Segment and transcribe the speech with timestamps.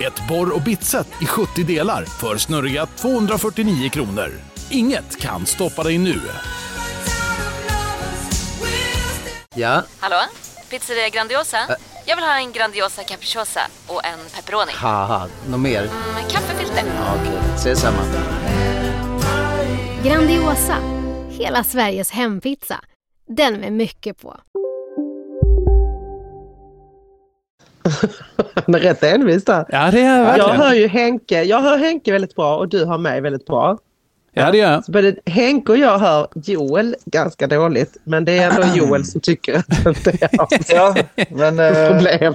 [0.00, 4.30] Ett borr och bitset i 70 delar för snurriga 249 kronor.
[4.70, 6.20] Inget kan stoppa dig nu.
[9.54, 10.16] Ja, Hallå?
[10.70, 11.58] Pizzeria Grandiosa?
[12.06, 14.72] Jag vill ha en Grandiosa capriciosa och en pepperoni.
[15.48, 15.82] något mer?
[16.14, 16.84] Med kaffefilter.
[16.96, 17.98] Ja, Okej, ses samma.
[20.04, 20.76] Grandiosa,
[21.30, 22.80] hela Sveriges hempizza.
[23.36, 24.36] Den med mycket på.
[28.66, 29.64] Han är rätt envis där.
[29.68, 30.56] Ja, det är Jag verkligen.
[30.60, 33.78] hör ju Henke, jag hör Henke väldigt bra och du hör mig väldigt bra.
[34.34, 34.84] Ja, det gör jag.
[34.84, 39.20] Så både Henke och jag hör Joel ganska dåligt, men det är ändå Joel som
[39.20, 40.94] tycker att det är hans Ja,
[41.30, 41.58] men...
[41.60, 42.34] eh, problem.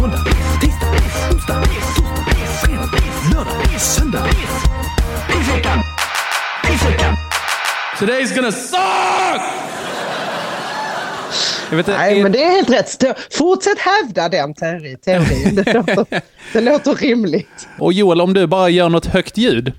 [0.00, 0.18] Måndag,
[0.60, 0.86] tisdag,
[1.32, 1.62] onsdag, torsdag,
[2.62, 2.90] fredag,
[3.34, 4.24] lördag, söndag.
[5.28, 5.78] Pissveckan!
[6.64, 7.14] Pissveckan!
[7.98, 9.42] Today's gonna suck!
[11.72, 13.18] Vet, Nej, men det är helt rätt.
[13.32, 15.54] Fortsätt hävda den teori- teorin.
[15.64, 16.20] Det låter,
[16.52, 17.68] det låter rimligt.
[17.78, 19.72] Och Joel, om du bara gör något högt ljud.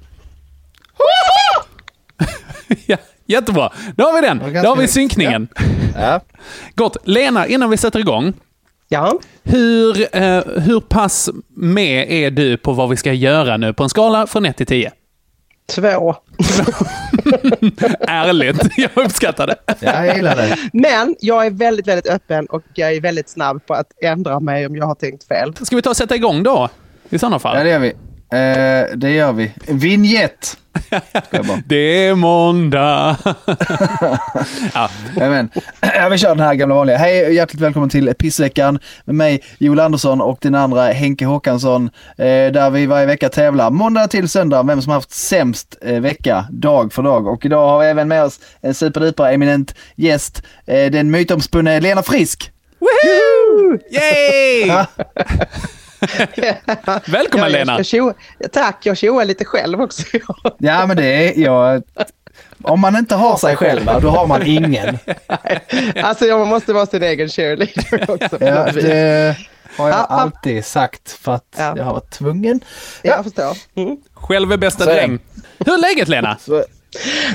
[2.86, 3.72] ja, jättebra.
[3.96, 4.38] Då har vi den.
[4.64, 5.48] Då har vi synkningen.
[5.96, 6.20] ja.
[6.76, 6.98] Gott.
[7.04, 8.34] Lena, innan vi sätter igång.
[8.90, 13.84] Ja, Hur, eh, hur pass med är du på vad vi ska göra nu på
[13.84, 14.92] en skala från 1 till 10?
[15.72, 16.16] Två.
[18.08, 19.56] Ärligt, jag uppskattar det.
[19.80, 20.58] jag gillar det.
[20.74, 24.66] Men jag är väldigt, väldigt öppen och jag är väldigt snabb på att ändra mig
[24.66, 25.54] om jag har tänkt fel.
[25.62, 26.70] Ska vi ta och sätta igång då?
[27.10, 27.64] I sådana Ja, fall.
[27.64, 27.90] det gör vi.
[27.90, 29.52] Eh, det gör vi.
[29.68, 30.58] Vignett!
[31.66, 33.18] Det är måndag.
[34.74, 35.50] ja, Jajamän.
[35.82, 36.98] Ja, vi kör den här gamla vanliga.
[36.98, 41.90] Hej och hjärtligt välkommen till Pissveckan med mig Joel Andersson och den andra Henke Håkansson.
[42.18, 46.00] Eh, där vi varje vecka tävlar måndag till söndag vem som har haft sämst eh,
[46.00, 47.28] vecka dag för dag.
[47.28, 50.44] Och idag har vi även med oss en superduper eminent gäst.
[50.66, 52.52] Eh, den mytomspunne Lena Frisk.
[53.92, 54.86] Yay!
[57.06, 57.74] Välkommen Ja, jag Lena.
[57.74, 58.14] ska tjoa-
[58.52, 60.04] Tack, jag tjoar lite själv också.
[60.58, 61.84] Ja men det är, jag...
[62.64, 64.98] Om man inte har sig själv, då har man ingen.
[66.04, 68.38] alltså jag måste vara sin egen cheerleader också.
[68.46, 69.38] Ja, det
[69.78, 70.16] har jag Ja, ja.
[70.16, 71.74] alltid sagt för att Ja.
[71.78, 72.60] jag har varit tvungen.
[73.02, 73.58] Jag förstår.
[73.76, 73.98] Mm.
[74.14, 75.20] Själv är bästa dräng.
[75.66, 76.38] Hur är läget Lena?
[76.40, 76.64] Så,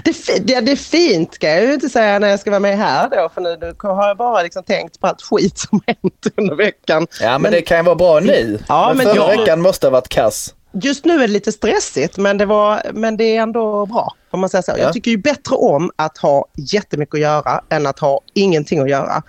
[0.04, 2.78] Det, ja, det är fint ska jag ju inte säga när jag ska vara med
[2.78, 3.28] här då.
[3.34, 7.06] För nu, nu har jag bara liksom tänkt på allt skit som hänt under veckan.
[7.20, 8.58] ja men, det kan ju vara bra nu.
[8.68, 10.54] Ja, men men förra jag- veckan måste ha varit kass.
[10.82, 14.14] Just nu är det lite stressigt men det, var, men det är ändå bra.
[14.30, 14.70] Om man säger så.
[14.70, 14.78] Ja.
[14.78, 18.90] Jag tycker ju bättre om att ha jättemycket att göra än att ha ingenting att
[18.90, 19.22] göra.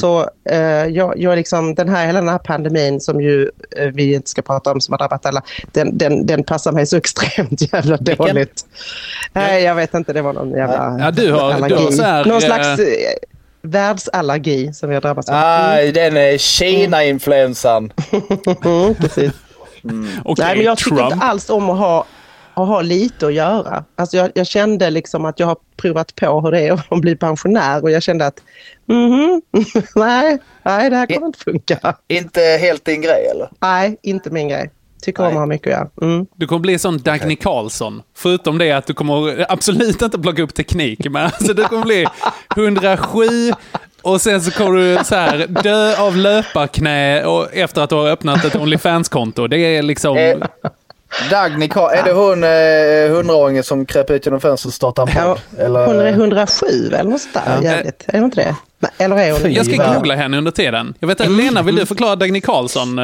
[0.00, 4.14] Så eh, jag, jag liksom, den här, hela den här pandemin som ju eh, vi
[4.14, 5.42] inte ska prata om som har drabbat alla,
[5.72, 8.64] den, den, den passar mig så extremt jävla dåligt.
[9.32, 12.24] Nej, jag vet inte, det var någon jävla Ja, du har- du har så här,
[12.24, 12.86] Någon eh, slags eh,
[13.62, 15.34] världsallergi som vi har drabbats av.
[15.34, 17.92] Nej, den är Kina-influensan.
[18.64, 19.32] Mm, precis.
[20.24, 21.12] Okej, Nej, men jag tycker Trump.
[21.12, 22.04] inte alls om att ha,
[22.54, 23.84] att ha lite att göra.
[23.96, 27.16] Alltså jag, jag kände liksom att jag har provat på hur det är att bli
[27.16, 28.42] pensionär och jag kände att
[28.86, 29.42] mhm,
[29.94, 31.96] nej, nej, det här kommer inte funka.
[32.08, 33.48] Inte helt din grej eller?
[33.60, 34.70] Nej, inte min grej.
[35.02, 36.12] Tycker om att ha mycket att göra.
[36.12, 36.26] Mm.
[36.34, 38.02] Du kommer bli som Dagny Carlsson.
[38.16, 42.06] Förutom det att du kommer absolut inte plocka upp teknik, men alltså du kommer bli
[42.56, 43.24] 107
[44.02, 48.08] och sen så kommer du så här dö av löparknä och efter att du har
[48.08, 49.46] öppnat ett Onlyfans-konto.
[49.46, 50.16] Det är liksom...
[50.16, 50.36] Eh,
[51.30, 55.34] Dagny är det hon eh, hundraåringen som kröp ut genom fönstret och startade en Ja,
[55.34, 55.60] podd?
[55.64, 55.86] Eller?
[55.86, 57.62] Hon är 107 eller något sånt där.
[57.62, 58.04] Jävligt.
[58.06, 58.54] Är hon inte det?
[59.04, 60.94] Eller är hon Jag ska googla henne under tiden.
[61.00, 62.98] Jag vet Lena, vill du förklara Dagny Carlsson?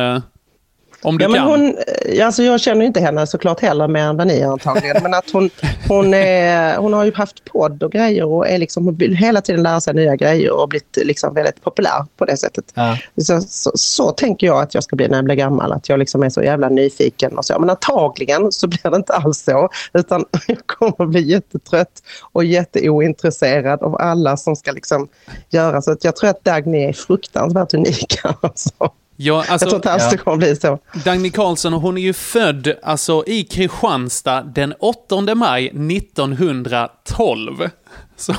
[1.04, 1.48] Om du Ja, men kan.
[1.48, 1.76] hon,
[2.08, 5.02] eh, alltså jag känner inte henne såklart heller mer än vad ni gör antagligen.
[5.02, 5.50] Men att hon,
[5.88, 9.40] hon, är, hon har ju haft podd och grejer och är liksom, hon vill hela
[9.40, 12.64] tiden lära sig nya grejer och blivit liksom väldigt populär på det sättet.
[12.74, 12.98] Ja.
[13.22, 15.72] Så, så, så tänker jag att jag ska bli när jag blir gammal.
[15.72, 17.58] Att jag liksom är så jävla nyfiken och så.
[17.58, 19.68] Men antagligen så blir det inte alls så.
[19.92, 22.02] Utan jag kommer bli jättetrött
[22.32, 25.08] och jätteointresserad av alla som ska liksom
[25.50, 25.82] göra.
[25.82, 28.18] Så att jag tror att Dagny är fruktansvärt unik.
[28.40, 28.70] Alltså.
[29.16, 30.78] Ja, jag tror alltså, inte alls det kommer bli så.
[31.04, 37.70] Dagny Carlsson, hon är ju född alltså, i Kristianstad den 8 maj 1912.
[38.16, 38.32] Så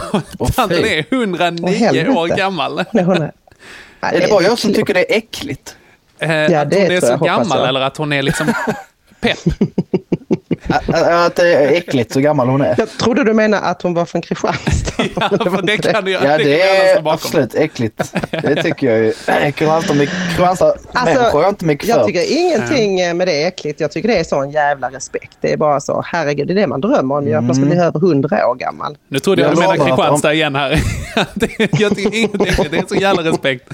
[0.56, 0.90] tanten fy.
[0.90, 2.10] är 109 helvete.
[2.12, 2.84] år gammal.
[2.92, 3.32] Nej, hon är,
[4.02, 5.76] det bara jag som tycker det är äckligt?
[6.20, 7.68] Eh, Ja, att det hon är så jag, gammal jag.
[7.68, 8.54] eller att hon är liksom
[9.20, 9.40] pepp.
[10.70, 12.76] Att det är äckligt så gammal hon är.
[12.78, 14.82] Jag trodde du menade att hon var från Kristianstad.
[15.16, 17.14] Ja, för det kan jag, Ja, det det jag är bakom.
[17.14, 18.14] absolut äckligt.
[18.32, 19.14] Det tycker jag ju.
[19.52, 20.76] Kristianstad-människor Alltså,
[21.42, 22.06] jag inte mycket jag för.
[22.06, 23.80] tycker ingenting eh, med det är äckligt.
[23.80, 25.38] Jag tycker det är sån jävla respekt.
[25.42, 27.66] Det är bara så, herregud, det är det man drömmer om ju, att man ska
[27.66, 28.98] bli över hundra år gammal.
[29.08, 30.82] Nu trodde jag Jag du menade Kristianstad igen här.
[31.80, 33.70] Jag tycker ingenting, det är så jävla respekt.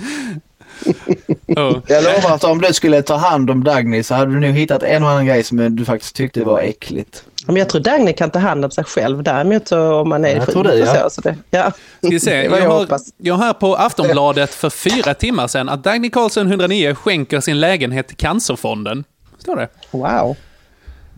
[1.47, 1.77] Oh.
[1.87, 4.83] Jag lovar att om du skulle ta hand om Dagny så hade du nog hittat
[4.83, 7.23] en och annan grej som du faktiskt tyckte var äckligt.
[7.45, 9.23] Men jag tror Dagny kan ta hand om sig själv.
[9.23, 11.03] Däremot så om man är Jag sjuk tror det, ja.
[11.03, 11.09] så.
[11.09, 11.71] så det, ja.
[11.97, 13.13] Ska vi se, jag, jag har, hoppas.
[13.17, 17.59] jag har här på Aftonbladet för fyra timmar sedan att Dagny Carlsson 109 skänker sin
[17.59, 19.03] lägenhet till Cancerfonden.
[19.39, 19.67] Står det.
[19.91, 20.35] Wow.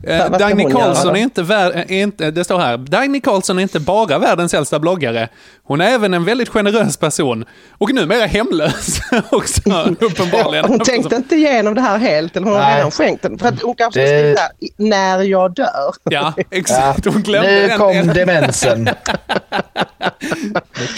[0.08, 3.80] Eh, Dagny Carlsson är inte, vär, är inte, det står här, Dagny Carlsson är inte
[3.80, 5.30] bara världens äldsta bloggare,
[5.64, 7.46] hon är även en väldigt generös person.
[7.78, 9.00] Och numera hemlös
[9.32, 9.62] också,
[10.00, 10.66] uppenbarligen.
[10.66, 13.38] Hon tänkte inte igenom det här helt, eller hon har redan skänkt den.
[13.40, 14.34] För att hon kanske Det- det...
[14.34, 14.48] där,
[14.78, 15.94] när jag dör.
[16.04, 17.06] Ja, exakt.
[17.06, 18.90] Hon glömde Nu en, kom en, demensen.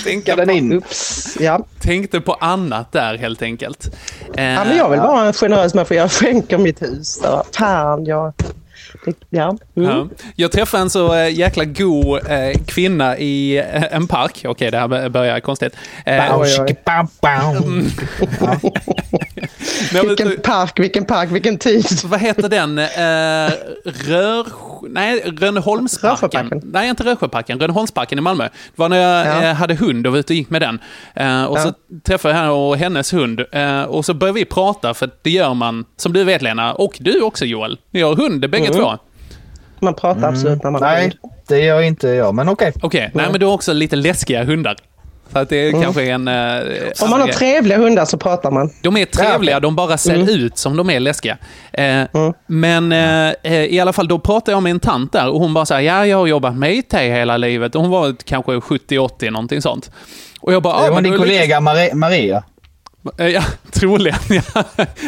[0.04, 0.74] tänka den in.
[0.74, 1.38] Oops.
[1.40, 1.60] Ja.
[1.82, 3.96] tänkte på annat där helt enkelt.
[4.38, 5.96] Eh, ja, men jag vill vara en generös människa.
[5.96, 7.22] Jag skänker mitt hus.
[7.58, 8.34] Fan, jag...
[9.30, 9.58] Ja.
[9.78, 9.90] Mm.
[9.90, 10.08] Ja.
[10.36, 14.42] Jag träffade en så eh, jäkla god eh, kvinna i eh, en park.
[14.48, 15.74] Okej, det här bör- börjar konstigt.
[16.06, 16.18] Eh,
[19.94, 21.86] Men Vilken du- park, vilken park, vilken tid.
[22.06, 22.80] vad heter den?
[22.80, 23.54] Eh,
[24.10, 24.46] Rör...
[24.90, 26.62] Nej, Rönneholmsparken.
[26.64, 27.60] Nej, inte Rörsjöparken.
[27.60, 28.44] Rönneholmsparken i Malmö.
[28.44, 29.50] Det var när jag Ja.
[29.50, 30.80] eh, hade hund och var ute och gick med den.
[31.14, 31.74] Eh, och så
[32.04, 33.42] träffade jag henne och hennes hund.
[33.52, 36.98] Eh, och så började vi prata, för det gör man, som du vet Lena, och
[37.00, 37.78] du också Joel.
[37.92, 38.80] Ni har hund bägge Mm.
[38.80, 38.92] två.
[39.80, 41.14] Man pratar absolut när man har Nej, hund.
[41.48, 42.74] det gör inte jag, men okej.
[42.82, 44.76] Okej, nej men du har också lite läskiga hundar.
[45.32, 46.28] Så att det är kanske är en...
[46.28, 46.92] eh, Mm.
[47.02, 47.36] Om man har grej.
[47.38, 48.70] trevliga hundar så pratar man.
[48.82, 50.30] De är trevliga, de bara ser Mm.
[50.30, 51.38] ut som de är läskiga.
[51.74, 52.04] Eh,
[52.48, 55.66] Men eh, i alla fall, då pratade jag med en tant där och hon bara
[55.66, 57.76] så här, ja, jag har jobbat med IT hela livet.
[57.76, 59.92] Och hon var kanske 70-80, någonting sånt.
[60.42, 62.44] Och jag bara, Det ah, var men din lite- kollega Mari- Maria.
[63.20, 64.18] Eh, Ja, troligen.
[64.30, 64.64] Ja.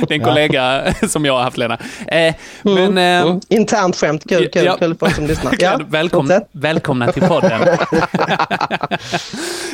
[0.08, 1.78] Det är en kollega som jag har haft, Lena.
[2.08, 2.98] Eh, Men...
[2.98, 3.40] eh, Mm.
[3.50, 4.24] Internt skämt.
[4.30, 4.78] Kul, kul, Ja.
[4.80, 5.54] kul för oss som lyssnar.
[5.60, 6.50] Ja, Välkomna, fortsätt.
[6.52, 7.62] välkomna till podden.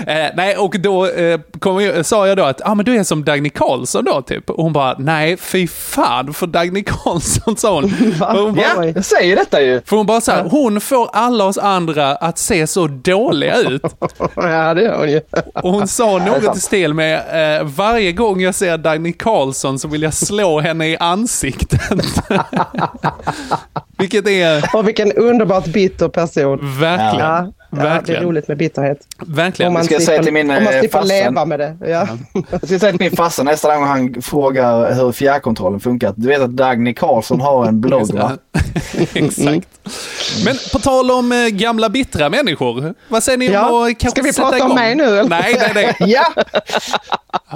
[0.08, 3.24] eh, nej, och då eh, jag, sa jag då att ah, men du är som
[3.24, 4.50] Dagny Carlsson då, typ.
[4.50, 7.92] Och hon bara, nej, fy fan, för Dagny Carlsson, sa hon.
[8.20, 8.92] Hon bara, Oj.
[8.96, 9.82] jag säger detta ju.
[9.86, 13.82] för hon bara så här, hon får alla oss andra att se så dåliga ut.
[14.36, 15.22] Ja, det gör hon ju.
[15.54, 19.88] Och hon sa något i stil med, eh, varje gång jag ser Dagny Carlsson så
[19.88, 21.82] vill jag slå henne i ansiktet.
[23.98, 26.60] Vilket är Och vilken underbart bitter person.
[26.80, 28.98] verkligen, Ja, ja, det är verkligen, roligt med bitterhet.
[29.28, 29.68] verkligen.
[29.68, 31.76] Om man ska slipper, till min, om man eh, slipper leva med det.
[31.80, 32.08] Ja.
[32.52, 36.14] Jag ska säga till min farsa nästa gång han frågar hur fjärrkontrollen funkar.
[36.16, 38.32] Du vet att Dagny Carlsson har en blogg va?
[39.14, 39.68] Exakt.
[40.46, 44.10] Men på tal om eh, gamla bittra människor, vad säger ni Ja, om att kanske
[44.10, 44.76] ska vi prata om igång?
[44.76, 45.30] mig nu, eller?
[45.30, 45.96] Nej, nej, nej.
[46.12, 46.26] Ja!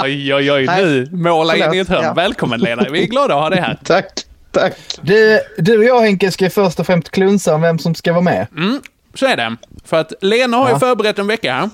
[0.04, 2.04] Oj, oj, oj, nu måla in i ett hörn.
[2.04, 2.14] ja.
[2.14, 3.78] Välkommen Lena, vi är glada att ha dig här.
[3.84, 4.06] Tack,
[4.52, 4.74] tack.
[5.02, 8.22] Du, du och jag Henke ska först och främst klunsa om vem som ska vara
[8.22, 8.48] med.
[9.18, 9.56] Så är det.
[9.86, 11.70] För att Lena har ju förberett en vecka här.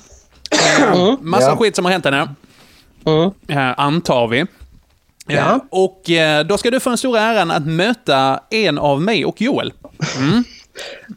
[0.93, 1.55] Eh, Massa Ja.
[1.57, 2.29] skit som har hänt henne.
[3.47, 4.39] Eh, Antar vi.
[4.39, 4.45] Eh,
[5.27, 5.59] Ja.
[5.69, 9.41] Och eh, då ska du få den stora äran att möta en av mig och
[9.41, 9.73] Joel.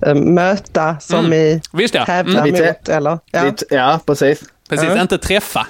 [0.07, 2.07] Eh, Möta som i Visst ja.
[2.07, 2.67] tävla Mm.
[2.67, 3.19] Mot, eller?
[3.31, 3.45] Ja.
[3.45, 4.43] Lite, ja, precis.
[4.69, 5.03] Precis, Ja.
[5.03, 5.67] inte träffa.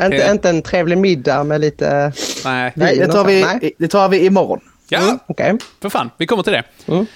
[0.00, 2.12] Inte, inte en trevlig middag med lite...
[2.44, 2.72] Nej.
[2.76, 3.72] Nej, det och tar vi, Nej.
[3.78, 4.60] det tar vi imorgon.
[4.88, 5.58] Ja, Mm, Okej.
[5.82, 6.10] för fan.
[6.18, 6.62] Vi kommer till det.
[6.86, 7.06] Mm.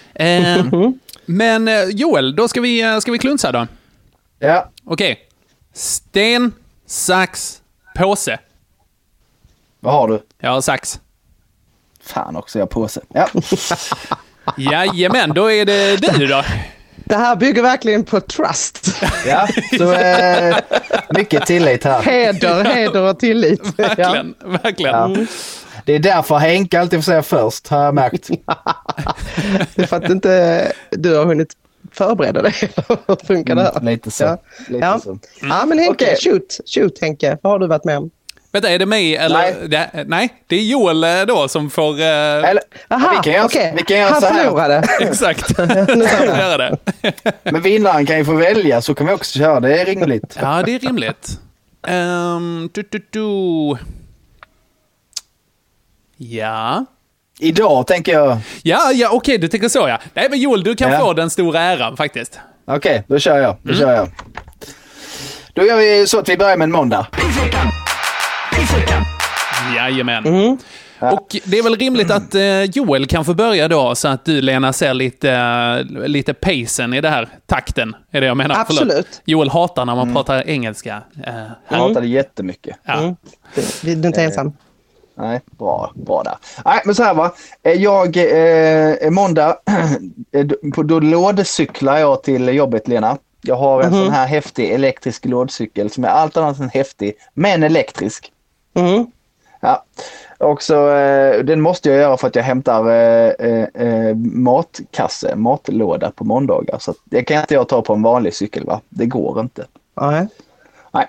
[1.26, 3.66] Men eh, Joel, då ska vi, eh, ska vi klunsa då.
[4.38, 5.18] Ja, Okej.
[5.72, 6.52] Sten,
[6.86, 7.62] sax,
[7.96, 8.38] påse.
[9.80, 10.22] vad har du?
[10.40, 11.00] Jag har sax.
[12.02, 13.00] Fan också, jag har påse.
[13.08, 13.28] Ja.
[14.56, 16.44] Jajamän, då är det du då.
[17.04, 19.02] Det här bygger verkligen på trust.
[19.26, 19.48] ja.
[19.78, 20.56] Så eh,
[21.10, 22.02] mycket tillit här.
[22.02, 23.60] Heder, heder och tillit.
[23.76, 23.84] Ja.
[23.88, 24.94] Verkligen, verkligen.
[24.94, 25.26] Ja.
[25.90, 28.28] Det är därför Henke alltid får säga först, har jag märkt.
[29.74, 31.52] Det är för att inte du har hunnit
[31.92, 32.52] förbereda dig.
[33.06, 33.70] Hur funkar det här?
[33.70, 34.24] Mm, lite så.
[34.24, 35.00] Ja, Lite ja.
[35.04, 35.18] så.
[35.42, 36.16] ja men Henke, Okej.
[36.24, 37.38] shoot, shoot Henke.
[37.42, 38.10] Vad har du varit med om?
[38.52, 39.38] Vänta, är det mig eller?
[39.38, 39.54] Nej.
[39.68, 42.00] Det, nej, det är Joel eh, då som får...
[42.00, 43.74] Eh, Eller, Aha, vi kan göra, okej.
[43.76, 44.44] vi kan göra Han så här.
[44.44, 44.82] förlorade.
[45.00, 45.58] exakt.
[45.58, 46.76] Göra det.
[47.42, 49.60] Men vinnaren kan ju få välja, så kan vi också köra.
[49.60, 50.38] Det är rimligt.
[50.40, 51.38] Ja, det är rimligt.
[51.88, 53.20] Um, du, du, du.
[56.22, 56.84] Ja.
[57.38, 58.38] Idag tänker jag...
[58.62, 59.98] Ja, ja okej, du tänker så ja.
[60.14, 60.98] Nej, men Joel, du kan Ja.
[60.98, 62.40] få den stora äran faktiskt.
[62.66, 63.56] Okej, då kör jag.
[63.62, 63.80] Då Mm.
[63.80, 64.08] kör jag.
[65.54, 67.06] Då gör vi så att vi börjar med en måndag.
[69.76, 70.26] Jajamän.
[70.26, 70.58] Mm.
[71.00, 74.40] Och det är väl rimligt att eh, Joel kan få börja då, så att du
[74.42, 78.64] Lena ser lite, eh, lite pacen i det här takten, är det jag menar.
[78.66, 78.82] Förlåt.
[78.82, 79.22] Absolut.
[79.24, 81.02] Joel hatar när man pratar engelska.
[81.26, 81.32] Eh,
[81.68, 82.76] Jag hatade jättemycket.
[82.84, 82.94] ja.
[82.98, 83.16] Mm.
[83.54, 84.52] Du, du är inte ensam.
[85.20, 86.36] Nej, bra, bra där.
[86.64, 87.32] Nej, men så här va.
[87.62, 89.56] Eh, Jag, eh, måndag,
[90.32, 90.46] eh,
[90.84, 93.18] då lådcyklar jag till jobbet Lena.
[93.42, 97.62] Jag har en sån här häftig elektrisk lådcykel som är allt annat än häftig, men
[97.62, 98.32] elektrisk.
[98.74, 99.06] Mm.
[99.60, 99.84] Ja.
[100.38, 105.36] Och så, eh, den måste jag göra för att jag hämtar eh, eh, eh, matkasse,
[105.36, 106.78] matlåda på måndagar.
[106.78, 108.80] Så det kan inte jag ta på en vanlig cykel va?
[108.88, 109.66] Det går inte.
[110.00, 110.26] Nej.
[110.92, 111.06] Nej.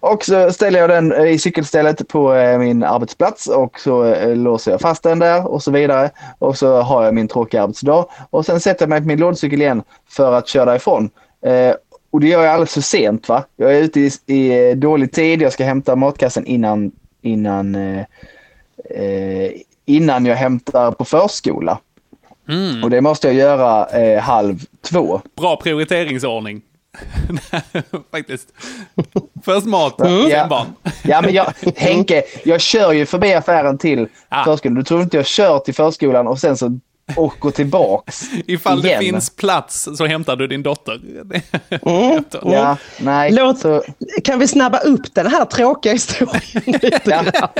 [0.00, 4.36] Och så ställer jag den eh, i cykelstället på eh, min arbetsplats och så eh,
[4.36, 6.10] låser jag fast den där och så vidare.
[6.38, 9.62] Och så har jag min tråkiga arbetsdag och sen sätter jag mig på min lådcykel
[9.62, 11.10] igen för att köra därifrån.
[11.46, 11.74] Eh,
[12.10, 13.44] och det gör jag alldeles för sent va.
[13.56, 19.50] Jag är ute i, i dålig tid, jag ska hämta matkassen innan, innan, eh,
[19.84, 21.78] innan jag hämtar på förskola.
[22.84, 25.20] Och det måste jag göra eh, halv två.
[25.36, 26.62] Bra prioriteringsordning.
[28.10, 28.48] Faktiskt.
[29.44, 30.06] Först mat, Ja.
[30.30, 30.66] sen barn.
[31.02, 34.44] Ja men jag, Henke, jag kör ju förbi affären till Ah.
[34.44, 34.74] förskolan.
[34.74, 36.78] Du tror inte jag kör till förskolan och sen så
[37.16, 38.98] åker tillbaks Ifall igen.
[39.00, 41.00] det finns plats så hämtar du din dotter.
[42.44, 43.30] Ja, nej.
[43.32, 43.82] Låt, Så,
[44.24, 47.22] Kan vi snabba upp den här tråkiga historien lite Ja.
[47.22, 47.54] grann?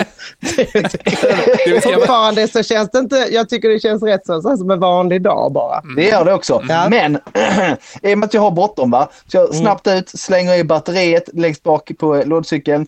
[1.67, 4.57] Du ska- Fortfarande så känns det inte, jag tycker det känns rätt så, så här
[4.57, 5.83] som en vanlig dag bara.
[5.97, 6.63] det gör det också.
[6.69, 6.89] Ja.
[6.91, 7.17] Men
[8.03, 9.09] i och med att jag har bråttom va.
[9.27, 12.87] Så jag snabbt ut, slänger i batteriet längst bak på lådcykeln.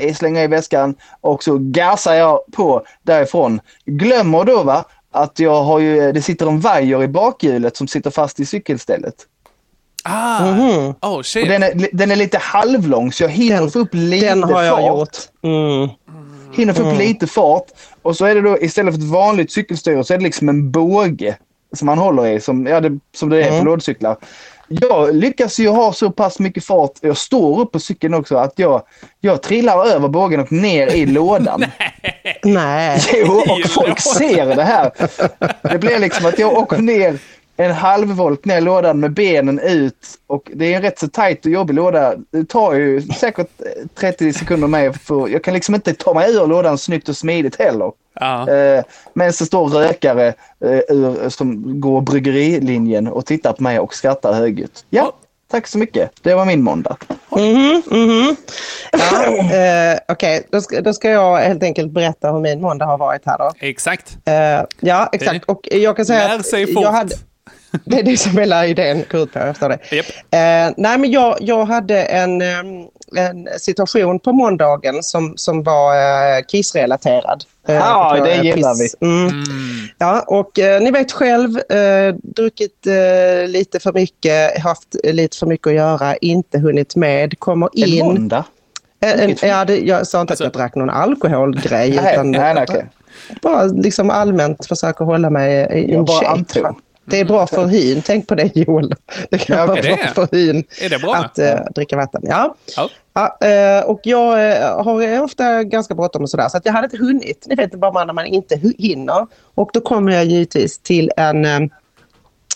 [0.00, 3.60] Eh, slänger i väskan och så gasar jag på därifrån.
[3.86, 4.84] Glömmer då va
[5.16, 9.14] att jag har ju, det sitter en vajer i bakhjulet som sitter fast i cykelstället.
[10.04, 10.94] Ah, Mhm.
[11.02, 11.42] oh shit.
[11.42, 14.42] Och den är, den är lite halvlång så jag hinner Den- få upp lite Den
[14.42, 14.86] har jag fart.
[14.98, 15.16] gjort.
[15.44, 15.88] Mm.
[16.56, 17.64] Hinner få upp lite fart.
[18.02, 20.70] Och så är det då istället för ett vanligt cykelstyre så är det liksom en
[20.70, 21.36] båge
[21.72, 23.58] som man håller i som, ja, det, som det är Mm.
[23.58, 24.16] på lådcyklar.
[24.68, 28.52] Jag lyckas ju ha så pass mycket fart, jag står upp på cykeln också, att
[28.56, 28.82] jag,
[29.20, 31.64] jag trillar över bågen och ner i lådan.
[32.44, 33.00] Nej.
[33.14, 34.90] Jo, och folk ser det här.
[35.72, 37.18] Det blir liksom att jag åker ner
[37.56, 41.44] en halvvolt ner i lådan med benen ut och det är en rätt så tajt
[41.46, 42.14] och jobbig låda.
[42.30, 46.34] Det tar ju säkert eh, 30 sekunder med för jag kan liksom inte ta mig
[46.34, 47.92] ur lådan snyggt och smidigt heller.
[48.20, 48.50] Ja.
[48.50, 48.84] Eh,
[49.14, 50.26] men så står rökare
[50.64, 54.84] eh, ur, som går bryggerilinjen och tittar på mig och skrattar högljutt.
[54.90, 55.12] Ja,
[55.50, 56.10] tack så mycket.
[56.22, 56.96] Det var min måndag.
[57.30, 58.36] Mhm, mhm.
[58.92, 62.98] Ja, eh, Okej, då, ska, då ska jag helt enkelt berätta hur min måndag har
[62.98, 63.52] varit här då.
[63.60, 64.18] Exakt.
[64.24, 64.34] Eh,
[64.80, 65.44] ja, exakt.
[65.44, 66.82] Och jag kan säga Lär att sig fort.
[66.82, 67.14] jag hade...
[67.84, 69.78] Det är det som hela idén går ut på, jag förstår det.
[69.96, 70.06] Japp.
[70.30, 72.58] Eh, nej, men jag, jag hade en, eh,
[73.16, 77.44] en situation på måndagen som, som var eh, kissrelaterad.
[77.68, 78.96] Eh, Ja, det eh, gillar piss.
[79.00, 79.28] Mm.
[79.98, 85.46] Ja, och eh, ni vet själv, eh, druckit eh, lite för mycket, haft lite för
[85.46, 88.04] mycket att göra, inte hunnit med, kommer En in.
[88.04, 88.44] måndag?
[89.00, 91.90] En, en, ja, det, jag sa inte Alltså- att jag drack någon alkoholgrej.
[92.02, 92.86] Nej, utan nej, nej, okej.
[93.42, 96.74] bara liksom allmänt försöka hålla mig i en bara shape.
[97.06, 98.02] Det är bra för hyn.
[98.02, 98.94] Tänk på det Joel.
[99.30, 100.64] Det kan Ja, vara bra för hyn
[100.98, 101.14] bra?
[101.16, 102.22] att eh, dricka vatten.
[102.24, 102.54] Ja.
[102.76, 102.88] Ja.
[103.14, 106.84] Ja, eh, och jag eh, har ofta ganska bråttom och sådär så att jag hade
[106.84, 107.44] inte hunnit.
[107.46, 109.26] Ni vet bara när man inte hinner.
[109.54, 111.70] Och då kommer jag givetvis till en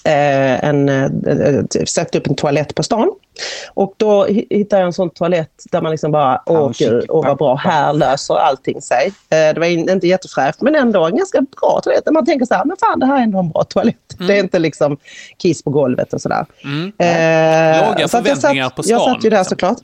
[0.04, 3.10] en, eh, eh, sökte upp en toalett på stan.
[3.74, 7.26] Och då hi- hittade jag en sån toalett där man liksom bara, åh gud, åh
[7.26, 9.06] vad bra, här löser allting sig.
[9.06, 12.02] Eh, det var in, inte jättefräscht men ändå en ganska bra toalett.
[12.12, 13.96] Man tänker så här, men fan det här är ändå en bra toalett.
[14.18, 14.96] Det är inte liksom
[15.38, 16.46] kiss på golvet och sådär.
[16.64, 16.92] Mm.
[16.98, 19.50] Eh, Låga jag förväntningar satt, på Jag stan, satt ju där liksom.
[19.50, 19.78] såklart.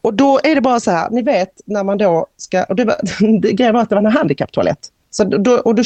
[0.00, 2.84] Och då är det bara så här, ni vet när man då ska, och det
[2.84, 2.96] var,
[3.52, 4.78] grejen var att det var en handikapptoalett.
[5.10, 5.82] Så då, och då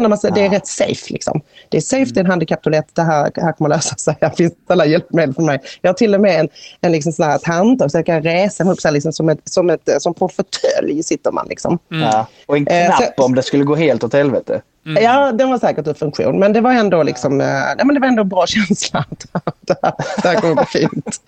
[0.00, 1.40] känner man sig, det är rätt safe liksom.
[1.68, 4.16] Det är safe, det är en handikapptoalett, det här, här kommer lösa sig.
[4.20, 5.60] Här finns alla hjälpmedel för mig.
[5.82, 6.48] Jag har till och med en,
[6.80, 9.28] en liksom sån här handtag så jag kan resa mig upp så här, liksom, som,
[9.28, 11.78] ett, som, ett, som på en fåtölj sitter man liksom.
[11.88, 12.26] Ja.
[12.46, 14.62] Och en Eh, knapp så- om det skulle gå helt åt helvete.
[15.00, 16.38] Ja, den var säkert ur funktion.
[16.38, 19.04] Men det var ändå, liksom, eh, nej, men det var ändå en bra känsla.
[19.60, 19.92] det, här,
[20.22, 21.20] det här kommer gå fint.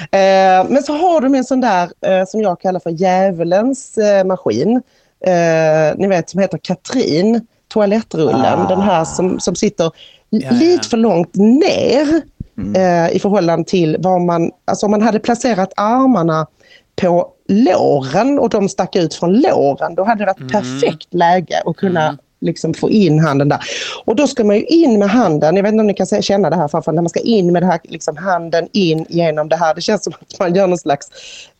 [0.00, 4.24] Eh, men så har de en sån där eh, som jag kallar för djävulens eh,
[4.24, 4.82] maskin.
[5.26, 8.68] Eh, ni vet som heter Katrin, toalettrullen.
[8.68, 9.90] Den här som, som sitter
[10.30, 10.50] ja.
[10.50, 12.22] lite för långt ner
[12.76, 14.50] eh, i förhållande till vad man...
[14.64, 16.46] Alltså om man hade placerat armarna
[16.96, 21.76] på låren och de stack ut från låren, då hade det varit perfekt läge att
[21.76, 23.60] kunna liksom få in handen där.
[24.04, 26.50] Och då ska man ju in med handen, jag vet inte om ni kan känna
[26.50, 29.56] det här framför när man ska in med det här, liksom handen in genom det
[29.56, 29.74] här.
[29.74, 31.08] Det känns som att man gör någon slags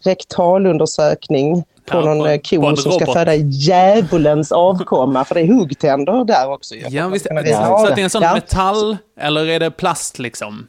[0.04, 6.24] rektalundersökning på Ja, någon eh, ko som ska föda djävulens avkomma, för det är huggtänder
[6.24, 6.74] där också.
[6.74, 7.26] Ja, visst.
[7.26, 8.34] Så det är en sån Ja.
[8.34, 10.66] metall, eller är det plast liksom?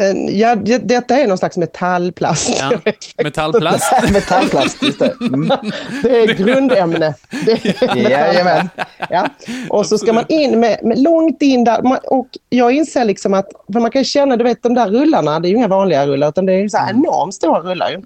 [0.00, 2.58] Eh, Ja, det, detta är någon slags metallplast.
[2.60, 2.92] Ja,
[3.24, 3.92] metallplast.
[4.12, 5.14] Metallplast, just det.
[5.20, 5.48] Mm.
[6.02, 7.14] Det är grundämne.
[7.44, 8.68] Det är Jajamän.
[9.10, 9.28] Ja.
[9.68, 11.98] Och så ska man in med, med långt in där.
[12.12, 15.48] Och jag inser liksom att, för man kan känna, du vet de där rullarna, det
[15.48, 17.90] är ju inga vanliga rullar utan det är ju så här enormt stora rullar.
[17.90, 17.98] Ju.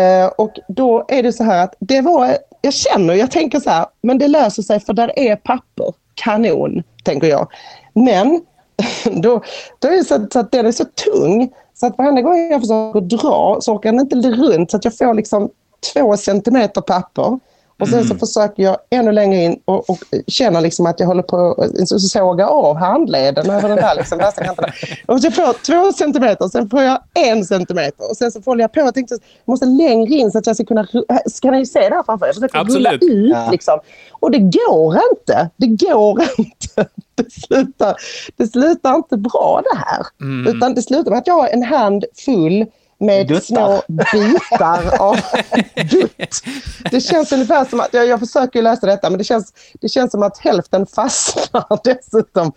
[0.00, 3.70] Eh, och då är det så här att det var, jag känner, jag tänker så
[3.70, 5.94] här, men det löser sig för där är papper.
[6.14, 7.48] Kanon, tänker jag.
[7.94, 8.40] Men
[9.22, 9.42] då,
[9.78, 12.60] då är det så så att den är så tung så att varenda gång jag
[12.60, 15.50] försöker dra så åker den inte runt så att jag får liksom
[15.94, 17.38] två centimeter papper.
[17.80, 21.22] Och sen så försöker jag ännu längre in och, och känner liksom att jag håller
[21.22, 24.64] på att såga av handleden över den där liksom, vänsterkanten.
[25.06, 28.64] Och så jag får två centimeter, sen får jag en centimeter och sen så håller
[28.64, 28.80] jag på.
[28.80, 30.86] Jag tänkte jag måste längre in så att jag ska kunna...
[31.26, 32.28] Ska ni se där framför er?
[32.28, 33.48] Jag försöker rulla ut Ja.
[33.50, 33.80] liksom.
[34.12, 35.50] Och det går inte.
[35.56, 36.86] Det går inte.
[37.14, 37.94] Det slutar,
[38.36, 40.06] det slutar inte bra det här.
[40.50, 42.66] Utan det slutar med att jag har en hand full
[43.00, 43.40] med Duttar.
[43.40, 45.16] små bitar av
[45.90, 46.42] dutt.
[46.90, 50.10] Det känns ungefär som att, jag, jag försöker läsa detta, men det känns, det känns
[50.10, 52.52] som att hälften fastnar dessutom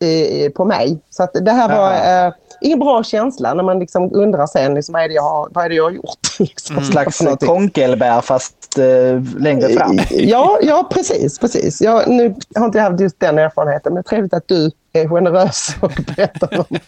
[0.00, 0.98] eh, på mig.
[1.10, 4.92] Så att det här var eh, ingen bra känsla när man liksom undrar sen liksom,
[4.92, 6.18] vad, är det jag har, vad är det jag har gjort.
[6.38, 9.98] Liksom, En slags konkelbär fast eh, längre fram.
[10.10, 11.38] Ja, ja precis.
[11.38, 11.80] precis.
[11.80, 15.92] Jag, nu har inte haft just den erfarenheten, men trevligt att du är generös och
[16.16, 16.78] berättar om,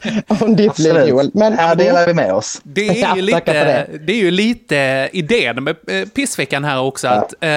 [0.40, 1.30] om ditt liv, Joel.
[1.34, 2.60] Men, Här delar vi med oss.
[2.62, 7.08] Det är, Ja, ju lite, det är ju lite idén med eh, pissveckan här också,
[7.08, 7.48] att eh,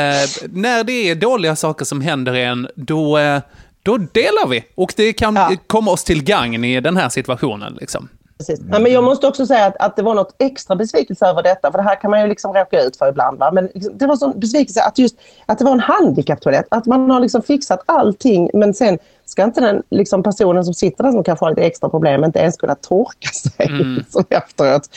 [0.49, 3.41] när det är dåliga saker som händer en, då, eh,
[3.83, 4.63] då delar vi.
[4.75, 5.51] Och det kan Ja.
[5.67, 7.77] komma oss till gagn i den här situationen.
[7.79, 8.09] Liksom.
[8.37, 8.59] Precis.
[8.71, 11.71] Ja, men jag måste också säga att, att det var något extra besvikelse över detta,
[11.71, 13.39] för det här kan man ju liksom råka ut för ibland.
[13.39, 13.51] Va?
[13.51, 17.11] Men liksom, det var sån besvikelse att just att det var en handikapptoalett, att man
[17.11, 21.23] har liksom fixat allting, men sen ska inte den liksom, personen som sitter där som
[21.23, 24.89] kanske har lite extra problem inte ens kunna torka sig liksom, efteråt.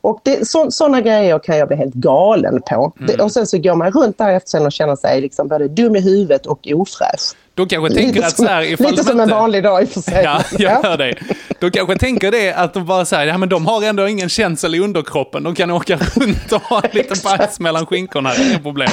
[0.00, 2.92] Och det, så, sådana grejer kan jag bli helt galen på.
[3.06, 5.68] Det, och sen så går man runt där efter sen och känner sig liksom både
[5.68, 7.34] dum i huvudet och ofräsch.
[7.60, 9.62] Då kanske tänker Lite att som, så här, ifall lite de som en inte- vanlig
[9.62, 10.24] dag i och för sig.
[10.24, 11.14] Ja, jag hör dig.
[11.58, 14.74] Då kanske tänker det att de bara säger, ja men de har ändå ingen känsel
[14.74, 18.88] i underkroppen, de kan åka runt och ha lite bajs mellan skinkorna, det inga problem.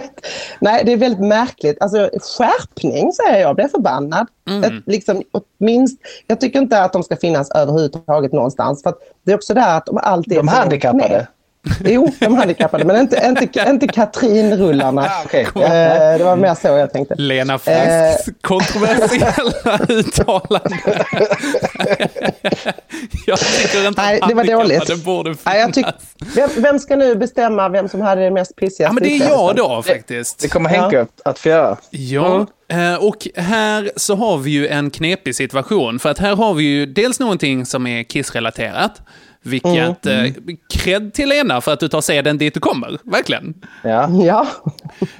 [0.60, 1.76] Nej, det är väldigt märkligt.
[1.80, 4.26] Alltså, skärpning säger jag, blir förbannad.
[4.64, 5.22] Ett, liksom,
[5.60, 8.82] åtminst, jag tycker inte att de ska finnas överhuvudtaget någonstans.
[8.82, 11.08] För att det är också där att de alltid är De handikappade?
[11.08, 11.26] ner.
[11.84, 15.02] Jo, de handikappade, men inte, inte, inte Katrin-rullarna.
[15.02, 15.46] Ah, okej.
[15.54, 17.14] Eh, det var mer så jag tänkte.
[17.14, 17.58] Lena Eh.
[17.58, 20.76] Frisks kontroversiella uttalande.
[23.26, 25.04] jag tycker inte Nej, att det var dåligt.
[25.04, 25.44] borde finnas.
[25.44, 25.86] Nej, jag tyck,
[26.34, 29.28] vem, vem ska nu bestämma vem som hade det mest pissiga Ja, men det är
[29.28, 30.38] jag då faktiskt.
[30.38, 31.76] Det kommer Henke att, att få göra.
[31.90, 35.98] Ja, eh, och här så har vi ju en knepig situation.
[35.98, 39.02] För att här har vi ju dels någonting som är kissrelaterat.
[39.42, 40.24] Vilket, eh,
[40.74, 43.54] cred till Lena för att du tar seden dit du kommer, verkligen.
[43.82, 44.08] Ja.
[44.24, 44.46] Ja,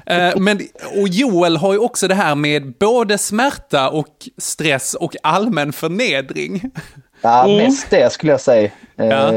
[0.06, 0.60] Eh, men,
[1.00, 4.08] och Joel har ju också det här med både smärta och
[4.38, 6.70] stress och allmän förnedring.
[7.22, 8.70] ja, mest det skulle jag säga.
[8.98, 9.30] Eh, Ja.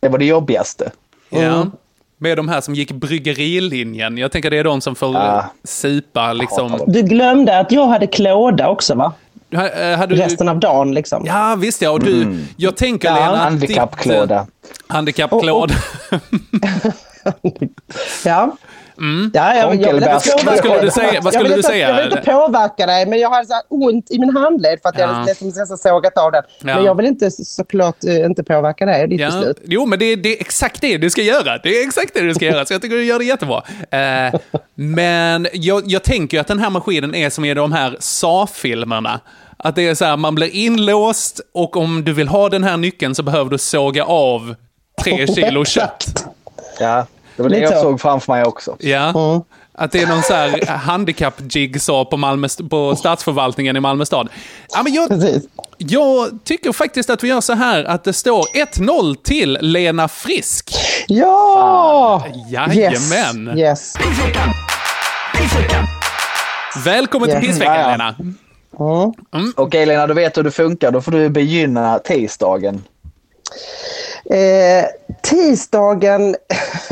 [0.00, 0.90] Det var det jobbigaste.
[1.30, 1.66] Ja.
[2.18, 4.18] Med de här som gick bryggerilinjen.
[4.18, 5.44] Jag tänker det är de som får Ja.
[5.64, 6.80] supa liksom.
[6.86, 9.12] du glömde att jag hade klåda också va?
[9.52, 10.20] Eh, Hade du...
[10.22, 11.22] Resten av dagen liksom.
[11.26, 11.90] Ja, visst ja.
[11.90, 13.14] Och du, jag tänker Ja.
[13.14, 13.36] Lena...
[13.36, 14.34] Handikappklåda.
[14.36, 14.44] eh,
[14.88, 15.74] Handikappklåda.
[18.24, 18.56] Ja.
[19.00, 19.30] Mm.
[19.34, 20.00] Ja, jag, jag,
[20.44, 21.20] Vad skulle du säga?
[21.20, 21.88] Vad Jag skulle vill du inte- säga?
[21.88, 24.88] Jag vill inte påverka dig, men jag har så här ont i min handled för
[24.88, 25.12] att jag Ja.
[25.12, 26.42] hade liksom sågat av den.
[26.58, 26.64] Ja.
[26.74, 29.58] Men jag vill inte så- såklart eh, inte påverka dig, ditt Ja, beslut.
[29.64, 31.58] jo, men det, det är exakt det du ska göra.
[31.58, 33.62] Det är exakt det du ska göra, så jag tycker du gör det jättebra.
[33.90, 34.40] Eh,
[34.74, 39.20] men jag, jag tänker att den här maskinen är som i de här SA-filmerna.
[39.56, 42.76] Att det är så här, man blir inlåst och om du vill ha den här
[42.76, 44.54] nyckeln så behöver du såga av
[45.04, 46.26] tre kilo kött.
[46.80, 47.06] Ja,
[47.42, 47.80] det var det jag så.
[47.80, 48.76] såg framför mig också.
[48.78, 49.44] Ja.
[49.72, 54.28] Att det är någon så här handikapp-jigsaw på, Malmö, på statsförvaltningen i Malmö stad.
[54.72, 55.42] Ja, men jag, Precis.
[55.78, 58.44] jag tycker faktiskt att vi gör så här att det står
[58.76, 60.74] 1-0 till Lena Frisk.
[61.08, 62.24] Ja!
[62.50, 63.58] Jajamän.
[63.58, 63.58] Yes.
[63.58, 63.96] yes.
[66.84, 67.90] Välkommen till pissveckan, ja.
[67.90, 68.14] Lena.
[69.32, 69.52] Mm.
[69.56, 70.90] Okej Lena, du vet hur det funkar.
[70.90, 72.82] Då får du begynna tisdagen.
[74.24, 74.84] Eh,
[75.22, 76.36] tisdagen,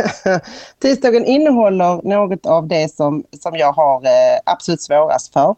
[0.83, 5.55] tisdagen innehåller något av det som, som jag har eh, absolut svårast för.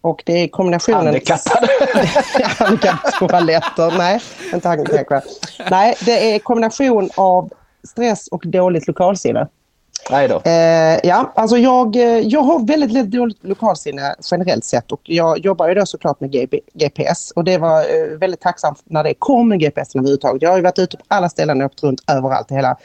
[0.00, 1.06] Och det är kombinationen...
[1.06, 1.68] Handikappade.
[2.58, 3.98] Handikapptoaletter.
[3.98, 4.20] Nej,
[4.54, 5.22] inte handikappade.
[5.70, 7.50] Nej, det är kombination av
[7.88, 9.48] stress och dåligt lokalsinne.
[10.10, 10.42] Nej då.
[10.44, 15.38] Eh, ja, alltså jag, eh, jag har väldigt, väldigt dåligt lokalsinne generellt sett och jag
[15.38, 19.14] jobbar ju då såklart med GB, GPS och det var eh, väldigt tacksamt när det
[19.14, 20.42] kom med GPS överhuvudtaget.
[20.42, 22.76] Jag har ju varit ute på alla ställen och åkt runt överallt i hela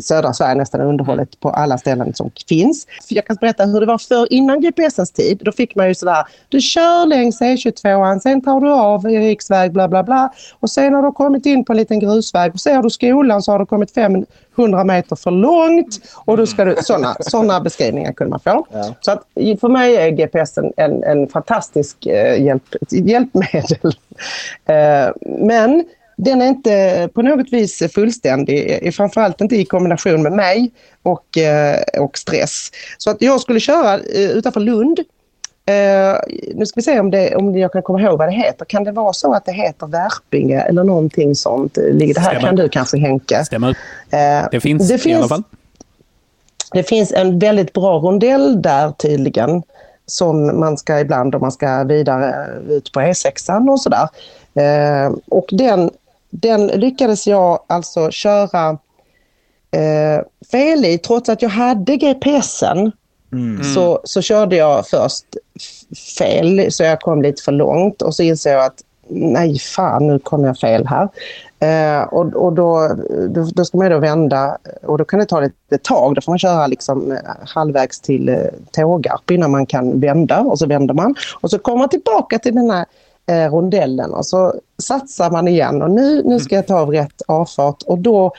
[0.00, 2.86] södra Sverige nästan underhållet på alla ställen som finns.
[3.08, 5.40] Jag kan berätta hur det var för innan GPSens tid.
[5.44, 9.88] Då fick man ju sådär, du kör längs E22, sen tar du av riksväg bla
[9.88, 12.90] bla bla och sen har du kommit in på en liten grusväg och ser du
[12.90, 17.60] skolan så har du kommit 500 meter för långt och då ska du, sådana såna
[17.60, 18.66] beskrivningar kunde man få.
[18.72, 18.94] Ja.
[19.00, 19.22] Så att
[19.60, 23.92] för mig är GPS en, en, en fantastisk eh, hjälp, hjälpmedel.
[24.66, 25.84] Eh, men
[26.16, 30.72] den är inte på något vis fullständig, framförallt inte i kombination med mig
[31.02, 32.70] och, eh, och stress.
[32.98, 34.98] Så att jag skulle köra eh, utanför Lund.
[35.66, 36.16] Eh,
[36.54, 38.64] nu ska vi se om, det, om jag kan komma ihåg vad det heter.
[38.64, 41.76] Kan det vara så att det heter Värpinge eller någonting sånt?
[41.76, 42.46] Ligger det här Stämmer.
[42.46, 43.44] kan du kanske Henke.
[43.44, 43.76] Stämmer.
[44.50, 45.42] Det finns, det i finns alla fall.
[46.72, 49.62] det finns en väldigt bra rondell där tydligen
[50.06, 54.08] som man ska ibland om man ska vidare ut på E6 och sådär.
[54.54, 55.90] Eh, och den,
[56.40, 58.78] den lyckades jag alltså köra
[59.70, 62.92] eh, fel i trots att jag hade GPSen.
[63.74, 65.24] Så, så körde jag först
[66.18, 70.18] fel så jag kom lite för långt och så insåg jag att nej fan nu
[70.18, 71.08] kom jag fel här.
[71.58, 72.96] Eh, och och då,
[73.28, 76.14] då, då ska man då vända och då kan det ta lite tag.
[76.14, 78.36] Då får man köra liksom eh, halvvägs till eh,
[78.70, 81.14] Tågarp innan man kan vända och så vänder man.
[81.40, 82.84] Och så kommer man tillbaka till den här
[83.26, 87.22] eh, rondellen och så satsar man igen och nu, nu ska jag ta av rätt
[87.28, 88.32] avfart och då